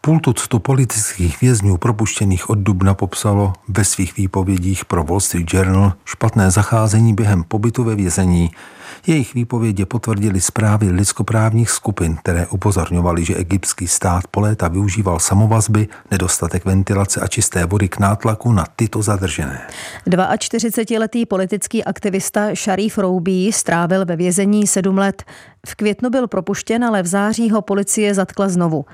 Půl 0.00 0.20
tuctu 0.20 0.58
politických 0.58 1.40
vězňů 1.40 1.76
propuštěných 1.76 2.50
od 2.50 2.58
Dubna 2.58 2.94
popsalo 2.94 3.52
ve 3.68 3.84
svých 3.84 4.16
výpovědích 4.16 4.84
pro 4.84 5.04
Wall 5.04 5.20
Street 5.20 5.54
Journal 5.54 5.92
špatné 6.04 6.50
zacházení 6.50 7.14
během 7.14 7.44
pobytu 7.44 7.84
ve 7.84 7.94
vězení. 7.94 8.50
Jejich 9.06 9.34
výpovědi 9.34 9.84
potvrdili 9.84 10.40
zprávy 10.40 10.90
lidskoprávních 10.90 11.70
skupin, 11.70 12.16
které 12.16 12.46
upozorňovaly, 12.46 13.24
že 13.24 13.34
egyptský 13.34 13.88
stát 13.88 14.26
po 14.30 14.40
léta 14.40 14.68
využíval 14.68 15.18
samovazby, 15.18 15.88
nedostatek 16.10 16.64
ventilace 16.64 17.20
a 17.20 17.26
čisté 17.26 17.66
vody 17.66 17.88
k 17.88 17.98
nátlaku 17.98 18.52
na 18.52 18.64
tyto 18.76 19.02
zadržené. 19.02 19.60
42-letý 20.06 21.26
politický 21.26 21.84
aktivista 21.84 22.54
Sharif 22.54 22.98
Roubí 22.98 23.52
strávil 23.52 24.04
ve 24.04 24.16
vězení 24.16 24.66
sedm 24.66 24.98
let. 24.98 25.22
V 25.66 25.74
květnu 25.74 26.10
byl 26.10 26.28
propuštěn, 26.28 26.84
ale 26.84 27.02
v 27.02 27.06
září 27.06 27.50
ho 27.50 27.62
policie 27.62 28.14
zatkla 28.14 28.48
znovu. 28.48 28.84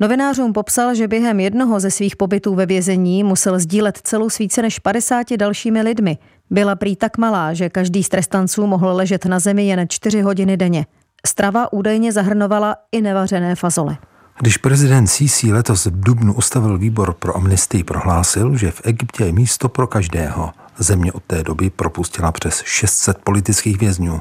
Novinářům 0.00 0.52
popsal, 0.52 0.94
že 0.94 1.08
během 1.08 1.40
jednoho 1.40 1.80
ze 1.80 1.90
svých 1.90 2.16
pobytů 2.16 2.54
ve 2.54 2.66
vězení 2.66 3.24
musel 3.24 3.58
sdílet 3.58 3.98
celou 4.02 4.30
s 4.30 4.38
více 4.38 4.62
než 4.62 4.78
50 4.78 5.26
dalšími 5.36 5.82
lidmi. 5.82 6.18
Byla 6.50 6.76
prý 6.76 6.96
tak 6.96 7.18
malá, 7.18 7.54
že 7.54 7.68
každý 7.68 8.04
z 8.04 8.08
trestanců 8.08 8.66
mohl 8.66 8.88
ležet 8.92 9.26
na 9.26 9.38
zemi 9.38 9.66
jen 9.66 9.86
4 9.88 10.20
hodiny 10.20 10.56
denně. 10.56 10.86
Strava 11.26 11.72
údajně 11.72 12.12
zahrnovala 12.12 12.76
i 12.92 13.00
nevařené 13.00 13.54
fazole. 13.54 13.96
Když 14.40 14.56
prezident 14.56 15.06
Sisi 15.06 15.52
letos 15.52 15.86
v 15.86 16.00
Dubnu 16.00 16.34
ustavil 16.34 16.78
výbor 16.78 17.14
pro 17.14 17.36
amnestii, 17.36 17.84
prohlásil, 17.84 18.56
že 18.56 18.70
v 18.70 18.80
Egyptě 18.84 19.24
je 19.24 19.32
místo 19.32 19.68
pro 19.68 19.86
každého. 19.86 20.50
Země 20.78 21.12
od 21.12 21.22
té 21.26 21.42
doby 21.42 21.70
propustila 21.70 22.32
přes 22.32 22.62
600 22.64 23.18
politických 23.24 23.78
vězňů. 23.78 24.20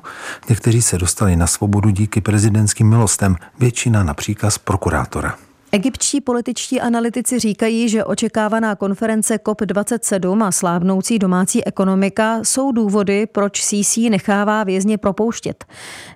Někteří 0.49 0.81
se 0.81 0.97
dostali 0.97 1.35
na 1.35 1.47
svobodu 1.47 1.89
díky 1.89 2.21
prezidentským 2.21 2.89
milostem, 2.89 3.35
většina 3.59 4.03
na 4.03 4.13
příkaz 4.13 4.57
prokurátora. 4.57 5.37
Egyptští 5.71 6.21
političtí 6.21 6.81
analytici 6.81 7.39
říkají, 7.39 7.89
že 7.89 8.05
očekávaná 8.05 8.75
konference 8.75 9.35
COP27 9.35 10.43
a 10.43 10.51
slávnoucí 10.51 11.19
domácí 11.19 11.65
ekonomika 11.65 12.39
jsou 12.43 12.71
důvody, 12.71 13.25
proč 13.25 13.61
CC 13.61 13.97
nechává 13.97 14.63
vězně 14.63 14.97
propouštět. 14.97 15.65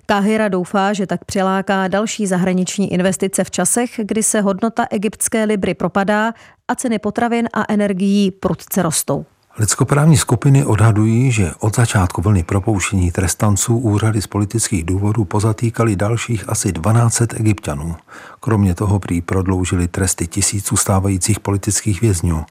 Káhyra 0.06 0.48
doufá, 0.48 0.92
že 0.92 1.06
tak 1.06 1.24
přiláká 1.24 1.88
další 1.88 2.26
zahraniční 2.26 2.92
investice 2.92 3.44
v 3.44 3.50
časech, 3.50 3.90
kdy 4.02 4.22
se 4.22 4.40
hodnota 4.40 4.86
egyptské 4.90 5.44
libry 5.44 5.74
propadá 5.74 6.32
a 6.68 6.74
ceny 6.74 6.98
potravin 6.98 7.48
a 7.52 7.64
energií 7.68 8.30
prudce 8.30 8.82
rostou. 8.82 9.24
Lidskoprávní 9.58 10.16
skupiny 10.16 10.64
odhadují, 10.64 11.32
že 11.32 11.52
od 11.58 11.76
začátku 11.76 12.22
vlny 12.22 12.42
propouštění 12.42 13.12
trestanců 13.12 13.78
úřady 13.78 14.22
z 14.22 14.26
politických 14.26 14.84
důvodů 14.84 15.24
pozatýkali 15.24 15.96
dalších 15.96 16.48
asi 16.48 16.72
12 16.72 17.22
egyptianů. 17.34 17.96
Kromě 18.40 18.74
toho 18.74 18.98
prý 18.98 19.20
prodloužili 19.20 19.88
tresty 19.88 20.26
tisíců 20.26 20.76
stávajících 20.76 21.40
politických 21.40 22.00
vězňů. 22.00 22.44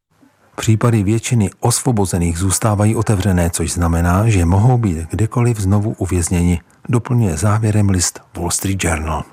Případy 0.56 1.04
většiny 1.04 1.50
osvobozených 1.60 2.38
zůstávají 2.38 2.96
otevřené, 2.96 3.50
což 3.50 3.72
znamená, 3.72 4.30
že 4.30 4.46
mohou 4.46 4.78
být 4.78 4.98
kdekoliv 5.10 5.60
znovu 5.60 5.96
uvězněni, 5.98 6.62
doplňuje 6.90 7.38
závěrem 7.38 7.90
list 7.90 8.22
Wall 8.38 8.52
Street 8.52 8.84
Journal. 8.84 9.24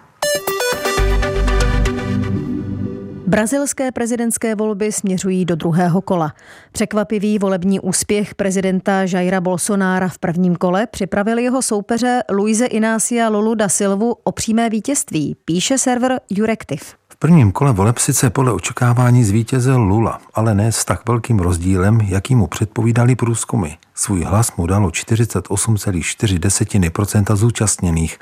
Brazilské 3.29 3.93
prezidentské 3.93 4.55
volby 4.55 4.93
směřují 4.93 5.45
do 5.45 5.57
druhého 5.57 6.01
kola. 6.01 6.33
Překvapivý 6.73 7.39
volební 7.39 7.81
úspěch 7.81 8.35
prezidenta 8.35 9.03
Jaira 9.03 9.41
Bolsonára 9.41 10.09
v 10.09 10.19
prvním 10.19 10.57
kole 10.57 10.87
připravil 10.87 11.39
jeho 11.39 11.63
soupeře 11.63 12.23
Luise 12.31 12.67
Inácia 12.67 13.29
Lulu 13.29 13.55
da 13.55 13.69
Silvu 13.69 14.17
o 14.25 14.33
přímé 14.33 14.71
vítězství, 14.71 15.37
píše 15.45 15.79
server 15.79 16.21
Jurektiv. 16.31 16.95
V 17.09 17.17
prvním 17.17 17.53
kole 17.53 17.73
voleb 17.73 17.99
sice 17.99 18.31
podle 18.31 18.53
očekávání 18.53 19.25
zvítězil 19.25 19.83
Lula, 19.83 20.21
ale 20.35 20.55
ne 20.55 20.73
s 20.73 20.85
tak 20.85 21.09
velkým 21.09 21.39
rozdílem, 21.39 22.01
jaký 22.01 22.35
mu 22.35 22.47
předpovídali 22.47 23.17
průzkumy. 23.17 23.69
Svůj 23.95 24.23
hlas 24.23 24.57
mu 24.57 24.67
dalo 24.67 24.89
48,4% 24.89 27.37
zúčastněných. 27.37 28.19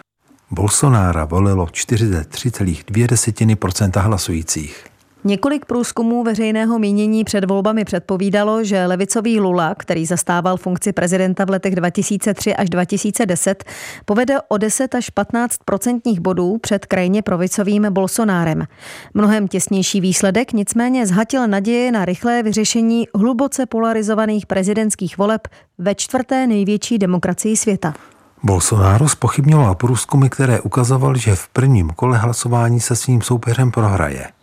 Bolsonára 0.50 1.24
volilo 1.24 1.64
43,2% 1.64 4.00
hlasujících. 4.00 4.95
Několik 5.26 5.64
průzkumů 5.64 6.22
veřejného 6.22 6.78
mínění 6.78 7.24
před 7.24 7.44
volbami 7.44 7.84
předpovídalo, 7.84 8.64
že 8.64 8.86
levicový 8.86 9.40
Lula, 9.40 9.74
který 9.74 10.06
zastával 10.06 10.56
funkci 10.56 10.92
prezidenta 10.92 11.44
v 11.44 11.50
letech 11.50 11.74
2003 11.74 12.56
až 12.56 12.70
2010, 12.70 13.64
povede 14.04 14.34
o 14.48 14.58
10 14.58 14.94
až 14.94 15.10
15 15.10 15.56
procentních 15.64 16.20
bodů 16.20 16.58
před 16.58 16.86
krajně 16.86 17.22
provicovým 17.22 17.86
Bolsonárem. 17.90 18.66
Mnohem 19.14 19.48
těsnější 19.48 20.00
výsledek 20.00 20.52
nicméně 20.52 21.06
zhatil 21.06 21.48
naděje 21.48 21.92
na 21.92 22.04
rychlé 22.04 22.42
vyřešení 22.42 23.08
hluboce 23.14 23.66
polarizovaných 23.66 24.46
prezidentských 24.46 25.18
voleb 25.18 25.48
ve 25.78 25.94
čtvrté 25.94 26.46
největší 26.46 26.98
demokracii 26.98 27.56
světa. 27.56 27.94
Bolsonaro 28.42 29.08
spochybňoval 29.08 29.74
průzkumy, 29.74 30.28
které 30.28 30.60
ukazovaly, 30.60 31.18
že 31.18 31.34
v 31.34 31.48
prvním 31.48 31.90
kole 31.90 32.18
hlasování 32.18 32.80
se 32.80 32.96
svým 32.96 33.22
soupeřem 33.22 33.70
prohraje. 33.70 34.35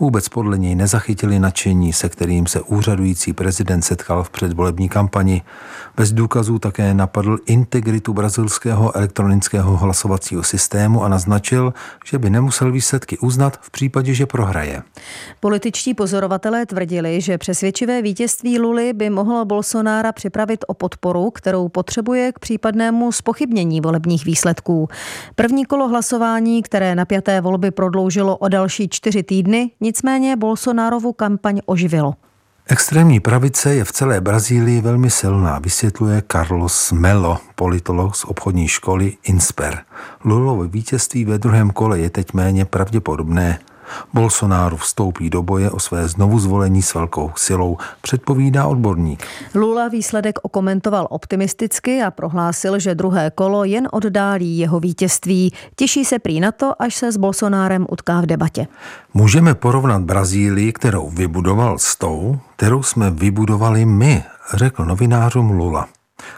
Vůbec 0.00 0.28
podle 0.28 0.58
něj 0.58 0.74
nezachytili 0.74 1.38
nadšení, 1.38 1.92
se 1.92 2.08
kterým 2.08 2.46
se 2.46 2.60
úřadující 2.60 3.32
prezident 3.32 3.82
setkal 3.82 4.24
v 4.24 4.30
předvolební 4.30 4.88
kampani. 4.88 5.42
Bez 5.96 6.12
důkazů 6.12 6.58
také 6.58 6.94
napadl 6.94 7.38
integritu 7.46 8.14
brazilského 8.14 8.96
elektronického 8.96 9.76
hlasovacího 9.76 10.42
systému 10.42 11.04
a 11.04 11.08
naznačil, 11.08 11.74
že 12.04 12.18
by 12.18 12.30
nemusel 12.30 12.72
výsledky 12.72 13.18
uznat 13.18 13.58
v 13.60 13.70
případě, 13.70 14.14
že 14.14 14.26
prohraje. 14.26 14.82
Političtí 15.40 15.94
pozorovatelé 15.94 16.66
tvrdili, 16.66 17.20
že 17.20 17.38
přesvědčivé 17.38 18.02
vítězství 18.02 18.58
Luly 18.58 18.92
by 18.92 19.10
mohlo 19.10 19.44
Bolsonára 19.44 20.12
připravit 20.12 20.64
o 20.68 20.74
podporu, 20.74 21.30
kterou 21.30 21.68
potřebuje 21.68 22.32
k 22.32 22.38
případnému 22.38 23.12
spochybnění 23.12 23.80
volebních 23.80 24.24
výsledků. 24.24 24.88
První 25.34 25.64
kolo 25.64 25.88
hlasování, 25.88 26.62
které 26.62 26.94
napjaté 26.94 27.40
volby 27.40 27.70
prodloužilo 27.70 28.36
o 28.36 28.48
další 28.48 28.88
čtyři 28.88 29.22
týdny, 29.22 29.70
nicméně 29.86 30.36
Bolsonárovu 30.36 31.12
kampaň 31.12 31.60
oživilo. 31.66 32.14
Extrémní 32.66 33.20
pravice 33.20 33.74
je 33.74 33.84
v 33.84 33.92
celé 33.92 34.20
Brazílii 34.20 34.80
velmi 34.80 35.10
silná, 35.10 35.58
vysvětluje 35.58 36.22
Carlos 36.32 36.92
Melo, 36.92 37.38
politolog 37.54 38.16
z 38.16 38.24
obchodní 38.24 38.68
školy 38.68 39.16
Insper. 39.22 39.78
Lulovo 40.24 40.64
vítězství 40.64 41.24
ve 41.24 41.38
druhém 41.38 41.70
kole 41.70 41.98
je 41.98 42.10
teď 42.10 42.34
méně 42.34 42.64
pravděpodobné. 42.64 43.58
Bolsonaro 44.12 44.76
vstoupí 44.76 45.30
do 45.30 45.42
boje 45.42 45.70
o 45.70 45.80
své 45.80 46.08
znovu 46.08 46.38
zvolení 46.38 46.82
s 46.82 46.94
velkou 46.94 47.32
silou, 47.36 47.76
předpovídá 48.02 48.66
odborník. 48.66 49.26
Lula 49.54 49.88
výsledek 49.88 50.38
okomentoval 50.42 51.06
optimisticky 51.10 52.02
a 52.02 52.10
prohlásil, 52.10 52.78
že 52.78 52.94
druhé 52.94 53.30
kolo 53.30 53.64
jen 53.64 53.88
oddálí 53.92 54.58
jeho 54.58 54.80
vítězství. 54.80 55.52
Těší 55.76 56.04
se 56.04 56.18
prý 56.18 56.40
na 56.40 56.52
to, 56.52 56.82
až 56.82 56.94
se 56.94 57.12
s 57.12 57.16
Bolsonárem 57.16 57.86
utká 57.90 58.20
v 58.20 58.26
debatě. 58.26 58.66
Můžeme 59.14 59.54
porovnat 59.54 60.02
Brazílii, 60.02 60.72
kterou 60.72 61.10
vybudoval 61.10 61.78
s 61.78 61.96
tou, 61.96 62.38
kterou 62.56 62.82
jsme 62.82 63.10
vybudovali 63.10 63.84
my, 63.84 64.24
řekl 64.54 64.84
novinářům 64.84 65.50
Lula. 65.50 65.88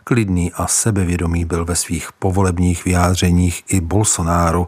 Klidný 0.04 0.52
a 0.52 0.66
sebevědomý 0.66 1.44
byl 1.44 1.64
ve 1.64 1.76
svých 1.76 2.08
povolebních 2.18 2.84
vyjádřeních 2.84 3.64
i 3.68 3.80
Bolsonaro. 3.80 4.66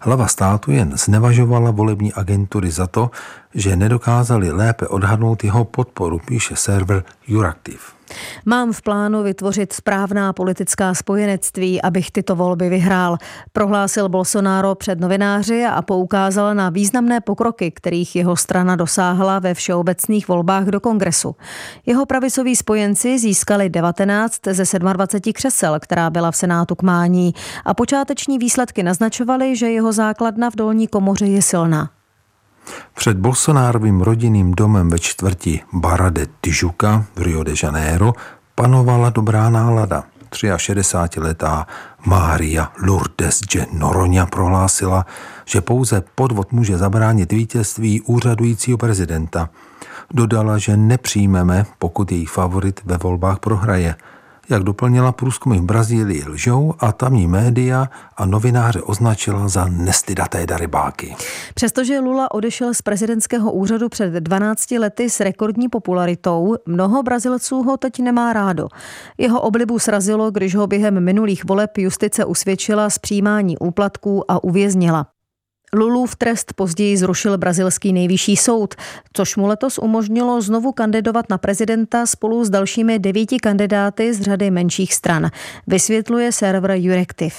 Hlava 0.00 0.28
státu 0.28 0.70
jen 0.72 0.96
znevažovala 0.96 1.70
volební 1.70 2.12
agentury 2.12 2.70
za 2.70 2.86
to, 2.86 3.10
že 3.54 3.76
nedokázali 3.76 4.52
lépe 4.52 4.88
odhadnout 4.88 5.44
jeho 5.44 5.64
podporu, 5.64 6.18
píše 6.18 6.56
server 6.56 7.04
Euractiv. 7.30 7.95
Mám 8.44 8.72
v 8.72 8.82
plánu 8.82 9.22
vytvořit 9.22 9.72
správná 9.72 10.32
politická 10.32 10.94
spojenectví, 10.94 11.82
abych 11.82 12.10
tyto 12.10 12.36
volby 12.36 12.68
vyhrál, 12.68 13.18
prohlásil 13.52 14.08
Bolsonaro 14.08 14.74
před 14.74 15.00
novináři 15.00 15.64
a 15.64 15.82
poukázal 15.82 16.54
na 16.54 16.70
významné 16.70 17.20
pokroky, 17.20 17.70
kterých 17.70 18.16
jeho 18.16 18.36
strana 18.36 18.76
dosáhla 18.76 19.38
ve 19.38 19.54
všeobecných 19.54 20.28
volbách 20.28 20.64
do 20.64 20.80
kongresu. 20.80 21.36
Jeho 21.86 22.06
pravicoví 22.06 22.56
spojenci 22.56 23.18
získali 23.18 23.68
19 23.68 24.40
ze 24.50 24.78
27 24.78 25.32
křesel, 25.32 25.80
která 25.80 26.10
byla 26.10 26.30
v 26.30 26.36
Senátu 26.36 26.74
k 26.74 26.82
mání 26.82 27.34
a 27.64 27.74
počáteční 27.74 28.38
výsledky 28.38 28.82
naznačovaly, 28.82 29.56
že 29.56 29.70
jeho 29.70 29.92
základna 29.92 30.50
v 30.50 30.56
dolní 30.56 30.86
komoře 30.86 31.26
je 31.26 31.42
silná. 31.42 31.95
Před 32.94 33.16
Bolsonárovým 33.16 34.00
rodinným 34.00 34.52
domem 34.52 34.90
ve 34.90 34.98
čtvrti 34.98 35.60
Barra 35.72 36.10
de 36.10 36.26
Tijuca 36.40 37.04
v 37.16 37.22
Rio 37.22 37.42
de 37.42 37.52
Janeiro 37.62 38.12
panovala 38.54 39.10
dobrá 39.10 39.50
nálada. 39.50 40.04
63-letá 40.30 41.66
Mária 42.06 42.72
Lourdes 42.82 43.40
de 43.40 43.66
Noronha 43.72 44.26
prohlásila, 44.26 45.06
že 45.44 45.60
pouze 45.60 46.02
podvod 46.14 46.52
může 46.52 46.78
zabránit 46.78 47.32
vítězství 47.32 48.00
úřadujícího 48.00 48.78
prezidenta. 48.78 49.48
Dodala, 50.14 50.58
že 50.58 50.76
nepřijmeme, 50.76 51.66
pokud 51.78 52.12
její 52.12 52.26
favorit 52.26 52.80
ve 52.84 52.96
volbách 52.96 53.38
prohraje– 53.38 53.94
jak 54.48 54.62
doplnila 54.62 55.12
průzkumy 55.12 55.58
v 55.58 55.62
Brazílii 55.62 56.24
lžou 56.26 56.74
a 56.78 56.92
tamní 56.92 57.26
média 57.26 57.88
a 58.16 58.26
novináře 58.26 58.82
označila 58.82 59.48
za 59.48 59.64
nestydaté 59.68 60.46
darybáky. 60.46 61.16
Přestože 61.54 61.98
Lula 62.00 62.34
odešel 62.34 62.74
z 62.74 62.82
prezidentského 62.82 63.52
úřadu 63.52 63.88
před 63.88 64.10
12 64.10 64.70
lety 64.70 65.10
s 65.10 65.20
rekordní 65.20 65.68
popularitou, 65.68 66.56
mnoho 66.66 67.02
Brazilců 67.02 67.62
ho 67.62 67.76
teď 67.76 67.98
nemá 67.98 68.32
rádo. 68.32 68.68
Jeho 69.18 69.40
oblibu 69.40 69.78
srazilo, 69.78 70.30
když 70.30 70.54
ho 70.54 70.66
během 70.66 71.04
minulých 71.04 71.44
voleb 71.44 71.78
justice 71.78 72.24
usvědčila 72.24 72.90
z 72.90 72.98
přijímání 72.98 73.58
úplatků 73.58 74.30
a 74.30 74.44
uvěznila. 74.44 75.15
Lulův 75.76 76.16
trest 76.16 76.52
později 76.52 76.96
zrušil 76.96 77.38
brazilský 77.38 77.92
nejvyšší 77.92 78.36
soud, 78.36 78.74
což 79.12 79.36
mu 79.36 79.46
letos 79.46 79.78
umožnilo 79.78 80.42
znovu 80.42 80.72
kandidovat 80.72 81.26
na 81.30 81.38
prezidenta 81.38 82.06
spolu 82.06 82.44
s 82.44 82.50
dalšími 82.50 82.98
devíti 82.98 83.38
kandidáty 83.38 84.14
z 84.14 84.20
řady 84.20 84.50
menších 84.50 84.94
stran, 84.94 85.30
vysvětluje 85.66 86.32
server 86.32 86.70
Jurektiv. 86.70 87.34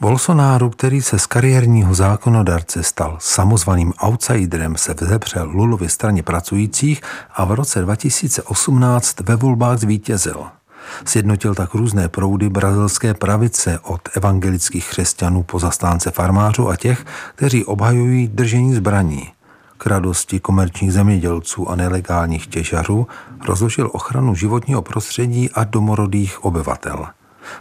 Bolsonaro, 0.00 0.70
který 0.70 1.02
se 1.02 1.18
z 1.18 1.26
kariérního 1.26 1.94
zákonodarce 1.94 2.82
stal 2.82 3.16
samozvaným 3.20 3.92
outsiderem, 4.02 4.76
se 4.76 4.94
vzepřel 4.94 5.50
Lulovi 5.50 5.88
straně 5.88 6.22
pracujících 6.22 7.00
a 7.34 7.44
v 7.44 7.52
roce 7.52 7.80
2018 7.80 9.20
ve 9.20 9.36
volbách 9.36 9.78
zvítězil. 9.78 10.46
Sjednotil 11.04 11.54
tak 11.54 11.74
různé 11.74 12.08
proudy 12.08 12.48
brazilské 12.48 13.14
pravice 13.14 13.78
od 13.82 14.00
evangelických 14.16 14.88
křesťanů 14.88 15.42
po 15.42 15.58
zastánce 15.58 16.10
farmářů 16.10 16.68
a 16.68 16.76
těch, 16.76 17.04
kteří 17.34 17.64
obhajují 17.64 18.28
držení 18.28 18.74
zbraní. 18.74 19.28
K 19.78 19.86
radosti 19.86 20.40
komerčních 20.40 20.92
zemědělců 20.92 21.70
a 21.70 21.76
nelegálních 21.76 22.46
těžařů 22.46 23.06
rozložil 23.46 23.90
ochranu 23.92 24.34
životního 24.34 24.82
prostředí 24.82 25.50
a 25.50 25.64
domorodých 25.64 26.44
obyvatel. 26.44 27.06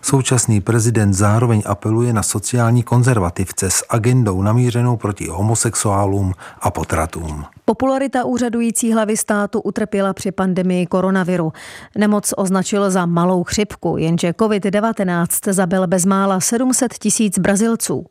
Současný 0.01 0.61
prezident 0.61 1.13
zároveň 1.13 1.63
apeluje 1.65 2.13
na 2.13 2.23
sociální 2.23 2.83
konzervativce 2.83 3.69
s 3.69 3.85
agendou 3.89 4.41
namířenou 4.41 4.97
proti 4.97 5.27
homosexuálům 5.27 6.33
a 6.61 6.71
potratům. 6.71 7.45
Popularita 7.65 8.25
úřadující 8.25 8.93
hlavy 8.93 9.17
státu 9.17 9.61
utrpěla 9.61 10.13
při 10.13 10.31
pandemii 10.31 10.85
koronaviru. 10.85 11.53
Nemoc 11.97 12.33
označil 12.37 12.91
za 12.91 13.05
malou 13.05 13.43
chřipku, 13.43 13.97
jenže 13.97 14.31
COVID-19 14.31 15.53
zabil 15.53 15.87
bezmála 15.87 16.39
700 16.39 16.93
tisíc 16.93 17.39
Brazilců. 17.39 18.05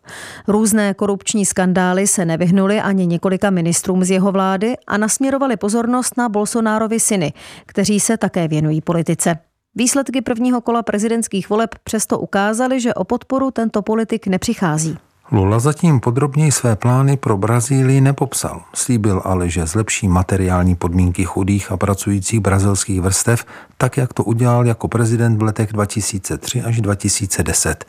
Různé 0.48 0.94
korupční 0.94 1.46
skandály 1.46 2.06
se 2.06 2.24
nevyhnuly 2.24 2.80
ani 2.80 3.06
několika 3.06 3.50
ministrům 3.50 4.04
z 4.04 4.10
jeho 4.10 4.32
vlády 4.32 4.74
a 4.86 4.96
nasměrovali 4.96 5.56
pozornost 5.56 6.16
na 6.16 6.28
Bolsonárovi 6.28 7.00
syny, 7.00 7.32
kteří 7.66 8.00
se 8.00 8.16
také 8.16 8.48
věnují 8.48 8.80
politice. 8.80 9.38
Výsledky 9.74 10.22
prvního 10.22 10.60
kola 10.60 10.82
prezidentských 10.82 11.50
voleb 11.50 11.74
přesto 11.84 12.18
ukázaly, 12.18 12.80
že 12.80 12.94
o 12.94 13.04
podporu 13.04 13.50
tento 13.50 13.82
politik 13.82 14.26
nepřichází. 14.26 14.98
Lula 15.34 15.58
zatím 15.58 16.00
podrobněji 16.00 16.52
své 16.52 16.76
plány 16.76 17.16
pro 17.16 17.36
Brazílii 17.36 18.00
nepopsal. 18.00 18.62
Slíbil 18.74 19.22
ale, 19.24 19.48
že 19.48 19.66
zlepší 19.66 20.08
materiální 20.08 20.74
podmínky 20.74 21.24
chudých 21.24 21.72
a 21.72 21.76
pracujících 21.76 22.40
brazilských 22.40 23.00
vrstev, 23.00 23.44
tak 23.82 23.96
jak 23.96 24.12
to 24.12 24.24
udělal 24.24 24.66
jako 24.66 24.88
prezident 24.88 25.38
v 25.38 25.42
letech 25.42 25.72
2003 25.72 26.62
až 26.62 26.80
2010. 26.80 27.84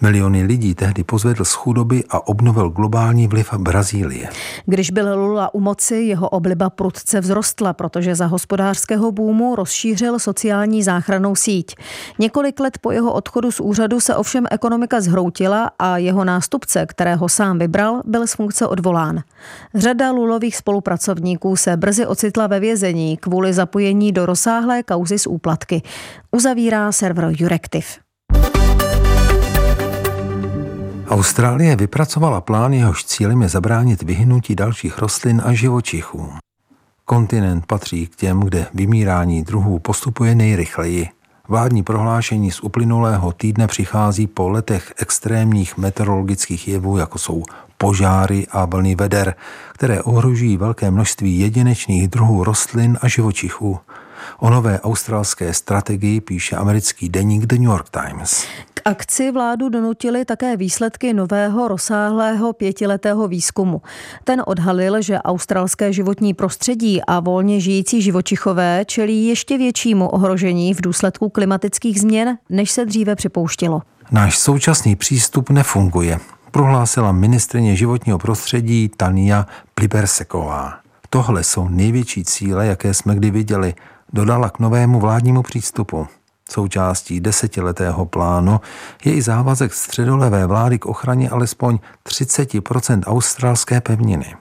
Miliony 0.00 0.42
lidí 0.42 0.74
tehdy 0.74 1.04
pozvedl 1.04 1.44
z 1.44 1.52
chudoby 1.52 2.04
a 2.10 2.28
obnovil 2.28 2.70
globální 2.70 3.28
vliv 3.28 3.54
Brazílie. 3.54 4.28
Když 4.66 4.90
byl 4.90 5.18
Lula 5.18 5.54
u 5.54 5.60
moci, 5.60 5.94
jeho 5.94 6.28
obliba 6.28 6.70
prudce 6.70 7.20
vzrostla, 7.20 7.72
protože 7.72 8.14
za 8.14 8.26
hospodářského 8.26 9.12
bůmu 9.12 9.56
rozšířil 9.56 10.18
sociální 10.18 10.82
záchranou 10.82 11.36
síť. 11.36 11.76
Několik 12.18 12.60
let 12.60 12.78
po 12.78 12.90
jeho 12.90 13.12
odchodu 13.12 13.52
z 13.52 13.60
úřadu 13.60 14.00
se 14.00 14.16
ovšem 14.16 14.46
ekonomika 14.50 15.00
zhroutila 15.00 15.70
a 15.78 15.96
jeho 15.96 16.24
nástupce, 16.24 16.86
kterého 16.86 17.28
sám 17.28 17.58
vybral, 17.58 18.02
byl 18.04 18.26
z 18.26 18.34
funkce 18.34 18.66
odvolán. 18.66 19.22
Řada 19.74 20.10
Lulových 20.10 20.56
spolupracovníků 20.56 21.56
se 21.56 21.76
brzy 21.76 22.06
ocitla 22.06 22.46
ve 22.46 22.60
vězení 22.60 23.16
kvůli 23.16 23.52
zapojení 23.52 24.12
do 24.12 24.26
rozsáhlé 24.26 24.82
kauzy 24.82 25.18
s 25.18 25.27
úplatky. 25.28 25.82
Uzavírá 26.30 26.92
server 26.92 27.30
Jurektiv. 27.36 27.86
Austrálie 31.08 31.76
vypracovala 31.76 32.40
plán, 32.40 32.72
jehož 32.72 33.04
cílem 33.04 33.42
je 33.42 33.48
zabránit 33.48 34.02
vyhnutí 34.02 34.54
dalších 34.54 34.98
rostlin 34.98 35.42
a 35.44 35.52
živočichů. 35.52 36.32
Kontinent 37.04 37.66
patří 37.66 38.06
k 38.06 38.16
těm, 38.16 38.40
kde 38.40 38.66
vymírání 38.74 39.42
druhů 39.42 39.78
postupuje 39.78 40.34
nejrychleji. 40.34 41.08
Vládní 41.48 41.82
prohlášení 41.82 42.50
z 42.50 42.60
uplynulého 42.60 43.32
týdne 43.32 43.66
přichází 43.66 44.26
po 44.26 44.48
letech 44.48 44.92
extrémních 44.96 45.76
meteorologických 45.76 46.68
jevů, 46.68 46.98
jako 46.98 47.18
jsou 47.18 47.42
požáry 47.78 48.46
a 48.50 48.64
vlny 48.64 48.94
veder, 48.94 49.34
které 49.72 50.02
ohrožují 50.02 50.56
velké 50.56 50.90
množství 50.90 51.38
jedinečných 51.38 52.08
druhů 52.08 52.44
rostlin 52.44 52.98
a 53.00 53.08
živočichů. 53.08 53.78
O 54.38 54.50
nové 54.50 54.80
australské 54.80 55.54
strategii 55.54 56.20
píše 56.20 56.56
americký 56.56 57.08
deník 57.08 57.46
The 57.46 57.54
New 57.54 57.70
York 57.70 57.86
Times. 57.90 58.44
K 58.74 58.80
akci 58.84 59.32
vládu 59.32 59.68
donutili 59.68 60.24
také 60.24 60.56
výsledky 60.56 61.14
nového 61.14 61.68
rozsáhlého 61.68 62.52
pětiletého 62.52 63.28
výzkumu. 63.28 63.82
Ten 64.24 64.42
odhalil, 64.46 65.02
že 65.02 65.18
australské 65.18 65.92
životní 65.92 66.34
prostředí 66.34 67.00
a 67.06 67.20
volně 67.20 67.60
žijící 67.60 68.02
živočichové 68.02 68.84
čelí 68.84 69.26
ještě 69.26 69.58
většímu 69.58 70.08
ohrožení 70.08 70.74
v 70.74 70.80
důsledku 70.80 71.28
klimatických 71.28 72.00
změn, 72.00 72.38
než 72.50 72.70
se 72.70 72.84
dříve 72.84 73.16
připouštělo. 73.16 73.82
Náš 74.10 74.38
současný 74.38 74.96
přístup 74.96 75.50
nefunguje, 75.50 76.18
prohlásila 76.50 77.12
ministrině 77.12 77.76
životního 77.76 78.18
prostředí 78.18 78.90
Tania 78.96 79.46
Pliberseková. 79.74 80.78
Tohle 81.10 81.44
jsou 81.44 81.68
největší 81.68 82.24
cíle, 82.24 82.66
jaké 82.66 82.94
jsme 82.94 83.14
kdy 83.14 83.30
viděli, 83.30 83.74
dodala 84.12 84.50
k 84.50 84.58
novému 84.58 85.00
vládnímu 85.00 85.42
přístupu. 85.42 86.06
Součástí 86.50 87.20
desetiletého 87.20 88.06
plánu 88.06 88.60
je 89.04 89.14
i 89.14 89.22
závazek 89.22 89.74
středolevé 89.74 90.46
vlády 90.46 90.78
k 90.78 90.86
ochraně 90.86 91.30
alespoň 91.30 91.78
30% 92.06 93.02
australské 93.06 93.80
pevniny. 93.80 94.34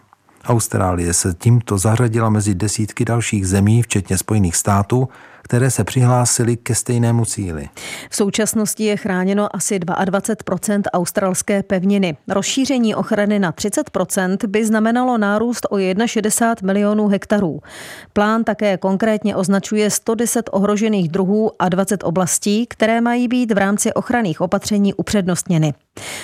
Austrálie 0.45 1.13
se 1.13 1.33
tímto 1.33 1.77
zařadila 1.77 2.29
mezi 2.29 2.55
desítky 2.55 3.05
dalších 3.05 3.47
zemí, 3.47 3.81
včetně 3.81 4.17
Spojených 4.17 4.55
států, 4.55 5.09
které 5.47 5.71
se 5.71 5.83
přihlásily 5.83 6.57
ke 6.57 6.75
stejnému 6.75 7.25
cíli. 7.25 7.69
V 8.09 8.15
současnosti 8.15 8.83
je 8.83 8.97
chráněno 8.97 9.55
asi 9.55 9.79
22% 9.79 10.81
australské 10.93 11.63
pevniny. 11.63 12.17
Rozšíření 12.27 12.95
ochrany 12.95 13.39
na 13.39 13.51
30% 13.51 14.47
by 14.47 14.65
znamenalo 14.65 15.17
nárůst 15.17 15.67
o 15.69 15.77
61 16.05 16.73
milionů 16.73 17.07
hektarů. 17.07 17.59
Plán 18.13 18.43
také 18.43 18.77
konkrétně 18.77 19.35
označuje 19.35 19.89
110 19.89 20.49
ohrožených 20.51 21.09
druhů 21.09 21.51
a 21.59 21.69
20 21.69 22.03
oblastí, 22.03 22.65
které 22.69 23.01
mají 23.01 23.27
být 23.27 23.51
v 23.51 23.57
rámci 23.57 23.93
ochranných 23.93 24.41
opatření 24.41 24.93
upřednostněny. 24.93 25.73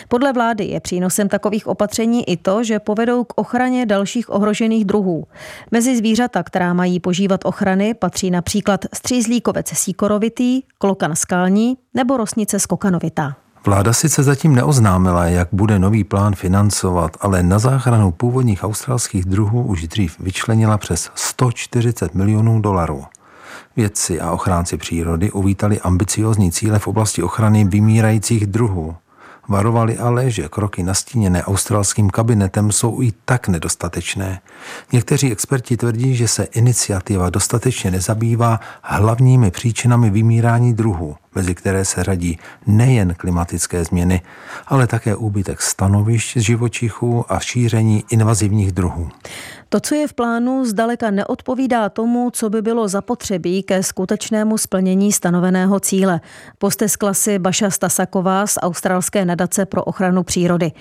Podle 0.07 0.33
vlády 0.33 0.65
je 0.65 0.79
přínosem 0.79 1.29
takových 1.29 1.67
opatření 1.67 2.29
i 2.29 2.37
to, 2.37 2.63
že 2.63 2.79
povedou 2.79 3.23
k 3.23 3.33
ochraně 3.35 3.85
dalších 3.85 4.29
ohrožených 4.29 4.85
druhů. 4.85 5.27
Mezi 5.71 5.97
zvířata, 5.97 6.43
která 6.43 6.73
mají 6.73 6.99
požívat 6.99 7.45
ochrany, 7.45 7.93
patří 7.93 8.31
například 8.31 8.85
střízlíkovec 9.13 9.67
síkorovitý, 9.67 10.61
klokan 10.77 11.15
skalní 11.15 11.77
nebo 11.93 12.17
rosnice 12.17 12.59
skokanovitá. 12.59 13.35
Vláda 13.65 13.93
sice 13.93 14.23
zatím 14.23 14.55
neoznámila, 14.55 15.25
jak 15.25 15.47
bude 15.51 15.79
nový 15.79 16.03
plán 16.03 16.35
financovat, 16.35 17.17
ale 17.21 17.43
na 17.43 17.59
záchranu 17.59 18.11
původních 18.11 18.63
australských 18.63 19.25
druhů 19.25 19.63
už 19.63 19.87
dřív 19.87 20.19
vyčlenila 20.19 20.77
přes 20.77 21.09
140 21.15 22.15
milionů 22.15 22.61
dolarů. 22.61 23.03
Vědci 23.75 24.21
a 24.21 24.31
ochránci 24.31 24.77
přírody 24.77 25.31
uvítali 25.31 25.79
ambiciózní 25.79 26.51
cíle 26.51 26.79
v 26.79 26.87
oblasti 26.87 27.23
ochrany 27.23 27.65
vymírajících 27.65 28.47
druhů. 28.47 28.95
Varovali 29.47 29.97
ale, 29.97 30.29
že 30.31 30.49
kroky 30.49 30.83
nastíněné 30.83 31.43
australským 31.43 32.09
kabinetem 32.09 32.71
jsou 32.71 33.01
i 33.01 33.13
tak 33.25 33.47
nedostatečné. 33.47 34.41
Někteří 34.91 35.31
experti 35.31 35.77
tvrdí, 35.77 36.15
že 36.15 36.27
se 36.27 36.43
iniciativa 36.43 37.29
dostatečně 37.29 37.91
nezabývá 37.91 38.59
hlavními 38.81 39.51
příčinami 39.51 40.09
vymírání 40.09 40.73
druhů, 40.73 41.15
mezi 41.35 41.55
které 41.55 41.85
se 41.85 42.03
radí 42.03 42.39
nejen 42.67 43.13
klimatické 43.17 43.83
změny, 43.83 44.21
ale 44.67 44.87
také 44.87 45.15
úbytek 45.15 45.61
stanovišť 45.61 46.37
živočichů 46.37 47.25
a 47.33 47.39
šíření 47.39 48.03
invazivních 48.09 48.71
druhů. 48.71 49.09
To, 49.73 49.79
co 49.79 49.95
je 49.95 50.07
v 50.07 50.13
plánu, 50.13 50.65
zdaleka 50.65 51.11
neodpovídá 51.11 51.89
tomu, 51.89 52.29
co 52.33 52.49
by 52.49 52.61
bylo 52.61 52.87
zapotřebí 52.87 53.63
ke 53.63 53.83
skutečnému 53.83 54.57
splnění 54.57 55.11
stanoveného 55.11 55.79
cíle. 55.79 56.21
Posteskla 56.57 57.13
si 57.13 57.39
Baša 57.39 57.69
Stasaková 57.69 58.47
z 58.47 58.57
australské 58.61 59.25
nadace 59.25 59.65
pro 59.65 59.83
ochranu 59.83 60.23
přírody. 60.23 60.71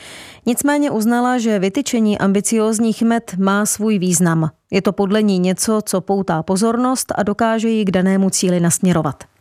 Nicméně 0.46 0.90
uznala, 0.90 1.38
že 1.38 1.58
vytyčení 1.58 2.18
ambiciózních 2.18 3.02
met 3.02 3.34
má 3.38 3.66
svůj 3.66 3.98
význam. 3.98 4.50
Je 4.70 4.82
to 4.82 4.92
podle 4.92 5.22
ní 5.22 5.38
něco, 5.38 5.80
co 5.84 6.00
poutá 6.00 6.42
pozornost 6.42 7.12
a 7.16 7.22
dokáže 7.22 7.68
ji 7.68 7.84
k 7.84 7.90
danému 7.90 8.30
cíli 8.30 8.60
nasměrovat. 8.60 9.31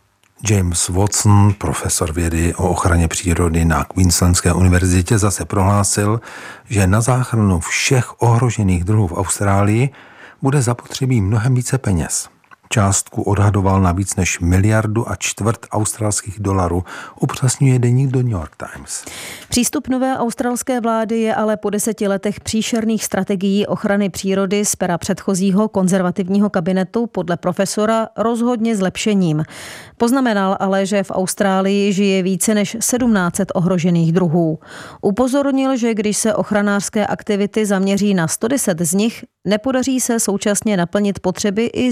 James 0.50 0.90
Watson, 0.90 1.54
profesor 1.58 2.14
vědy 2.14 2.56
o 2.56 2.70
ochraně 2.70 3.08
přírody 3.08 3.66
na 3.66 3.84
Queenslandské 3.84 4.54
univerzitě, 4.54 5.18
zase 5.18 5.46
prohlásil, 5.46 6.22
že 6.70 6.88
na 6.88 7.02
záchranu 7.02 7.60
všech 7.60 8.22
ohrožených 8.22 8.84
druhů 8.84 9.08
v 9.08 9.18
Austrálii 9.18 9.90
bude 10.42 10.62
zapotřebí 10.62 11.22
mnohem 11.22 11.56
více 11.56 11.78
peněz 11.78 12.30
částku 12.72 13.22
odhadoval 13.22 13.82
na 13.82 13.92
víc 13.92 14.16
než 14.16 14.40
miliardu 14.40 15.10
a 15.10 15.16
čtvrt 15.16 15.60
australských 15.72 16.40
dolarů, 16.40 16.84
upřesňuje 17.20 17.80
deník 17.80 18.12
do 18.12 18.22
New 18.22 18.32
York 18.32 18.52
Times. 18.56 19.06
Přístup 19.50 19.88
nové 19.88 20.18
australské 20.18 20.82
vlády 20.82 21.20
je 21.20 21.36
ale 21.36 21.58
po 21.58 21.70
deseti 21.70 22.08
letech 22.08 22.40
příšerných 22.40 23.06
strategií 23.06 23.68
ochrany 23.68 24.10
přírody 24.10 24.66
z 24.66 24.76
pera 24.76 24.98
předchozího 24.98 25.68
konzervativního 25.68 26.50
kabinetu 26.50 27.08
podle 27.08 27.38
profesora 27.38 28.08
rozhodně 28.18 28.76
zlepšením. 28.76 29.44
Poznamenal 29.98 30.58
ale, 30.60 30.86
že 30.86 31.04
v 31.04 31.12
Austrálii 31.12 31.94
žije 31.94 32.24
více 32.24 32.54
než 32.54 32.72
1700 32.72 33.52
ohrožených 33.56 34.12
druhů. 34.12 34.60
Upozornil, 35.02 35.78
že 35.78 35.94
když 35.94 36.18
se 36.18 36.36
ochranářské 36.36 37.08
aktivity 37.08 37.66
zaměří 37.66 38.14
na 38.14 38.28
110 38.28 38.80
z 38.82 38.94
nich, 38.94 39.24
nepodaří 39.48 40.00
se 40.00 40.20
současně 40.20 40.78
naplnit 40.78 41.20
potřeby 41.20 41.66
i 41.66 41.92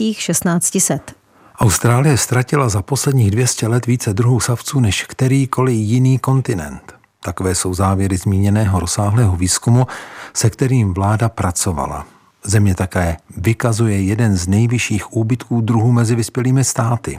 zbývajících 0.00 0.26
1600. 0.26 1.12
Austrálie 1.58 2.16
ztratila 2.16 2.68
za 2.68 2.82
posledních 2.82 3.30
200 3.30 3.68
let 3.68 3.86
více 3.86 4.12
druhů 4.12 4.40
savců 4.40 4.80
než 4.80 5.04
kterýkoliv 5.04 5.76
jiný 5.76 6.18
kontinent. 6.18 6.94
Takové 7.22 7.54
jsou 7.54 7.74
závěry 7.74 8.16
zmíněného 8.16 8.80
rozsáhlého 8.80 9.36
výzkumu, 9.36 9.86
se 10.34 10.50
kterým 10.50 10.94
vláda 10.94 11.28
pracovala. 11.28 12.06
Země 12.44 12.74
také 12.74 13.16
vykazuje 13.36 14.02
jeden 14.02 14.36
z 14.36 14.48
nejvyšších 14.48 15.12
úbytků 15.12 15.60
druhů 15.60 15.92
mezi 15.92 16.14
vyspělými 16.14 16.64
státy. 16.64 17.18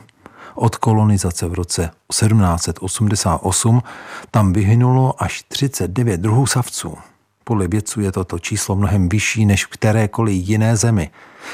Od 0.56 0.76
kolonizace 0.76 1.48
v 1.48 1.54
roce 1.54 1.82
1788 1.82 3.84
tam 4.32 4.54
vyhynulo 4.54 5.24
až 5.24 5.44
39 5.48 6.22
druhů 6.22 6.46
savců. 6.46 6.98
Podle 7.44 7.68
vědců 7.68 8.02
je 8.02 8.12
toto 8.12 8.40
číslo 8.40 8.76
mnohem 8.76 9.10
vyšší 9.10 9.46
než 9.46 9.66
v 9.66 9.70
kterékoliv 9.70 10.48
jiné 10.48 10.78
zemi. 10.78 11.10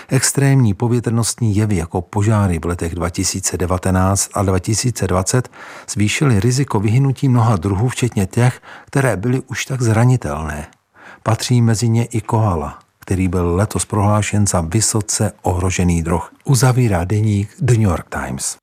Extrémní 0.07 0.73
povětrnostní 0.73 1.55
jevy 1.55 1.75
jako 1.75 2.01
požáry 2.01 2.59
v 2.59 2.65
letech 2.65 2.95
2019 2.95 4.29
a 4.33 4.43
2020 4.43 5.49
zvýšily 5.89 6.39
riziko 6.39 6.79
vyhynutí 6.79 7.29
mnoha 7.29 7.55
druhů, 7.55 7.89
včetně 7.89 8.25
těch, 8.25 8.61
které 8.85 9.17
byly 9.17 9.41
už 9.47 9.65
tak 9.65 9.81
zranitelné. 9.81 10.67
Patří 11.23 11.61
mezi 11.61 11.89
ně 11.89 12.05
i 12.05 12.21
koala, 12.21 12.79
který 12.99 13.27
byl 13.27 13.55
letos 13.55 13.85
prohlášen 13.85 14.47
za 14.47 14.61
vysoce 14.61 15.31
ohrožený 15.41 16.03
druh. 16.03 16.31
Uzavírá 16.43 17.03
deník 17.03 17.49
The 17.59 17.73
New 17.73 17.89
York 17.89 18.05
Times. 18.09 18.57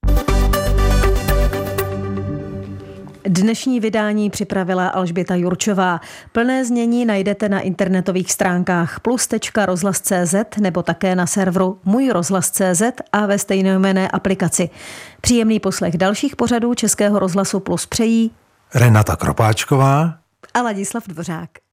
Dnešní 3.29 3.81
vydání 3.81 4.31
připravila 4.31 4.89
Alžběta 4.89 5.35
Jurčová. 5.35 6.01
Plné 6.33 6.65
znění 6.65 7.05
najdete 7.05 7.49
na 7.49 7.61
internetových 7.61 8.33
stránkách 8.33 9.01
plus.rozhlas.cz 9.01 10.35
nebo 10.61 10.83
také 10.83 11.15
na 11.15 11.27
serveru 11.27 11.79
Můj 11.85 12.11
rozhlas.cz 12.11 12.83
a 13.13 13.27
ve 13.27 13.39
stejnojmené 13.39 14.09
aplikaci. 14.09 14.71
Příjemný 15.21 15.61
poslech 15.61 15.97
dalších 15.97 16.37
pořadů 16.37 16.75
Českého 16.75 17.19
rozhlasu 17.19 17.61
Plus 17.61 17.87
přejí 17.87 18.31
Renata 18.75 19.17
Kropáčková 19.17 20.15
a 20.55 20.63
Ladislav 20.63 21.09
Dvořák. 21.09 21.64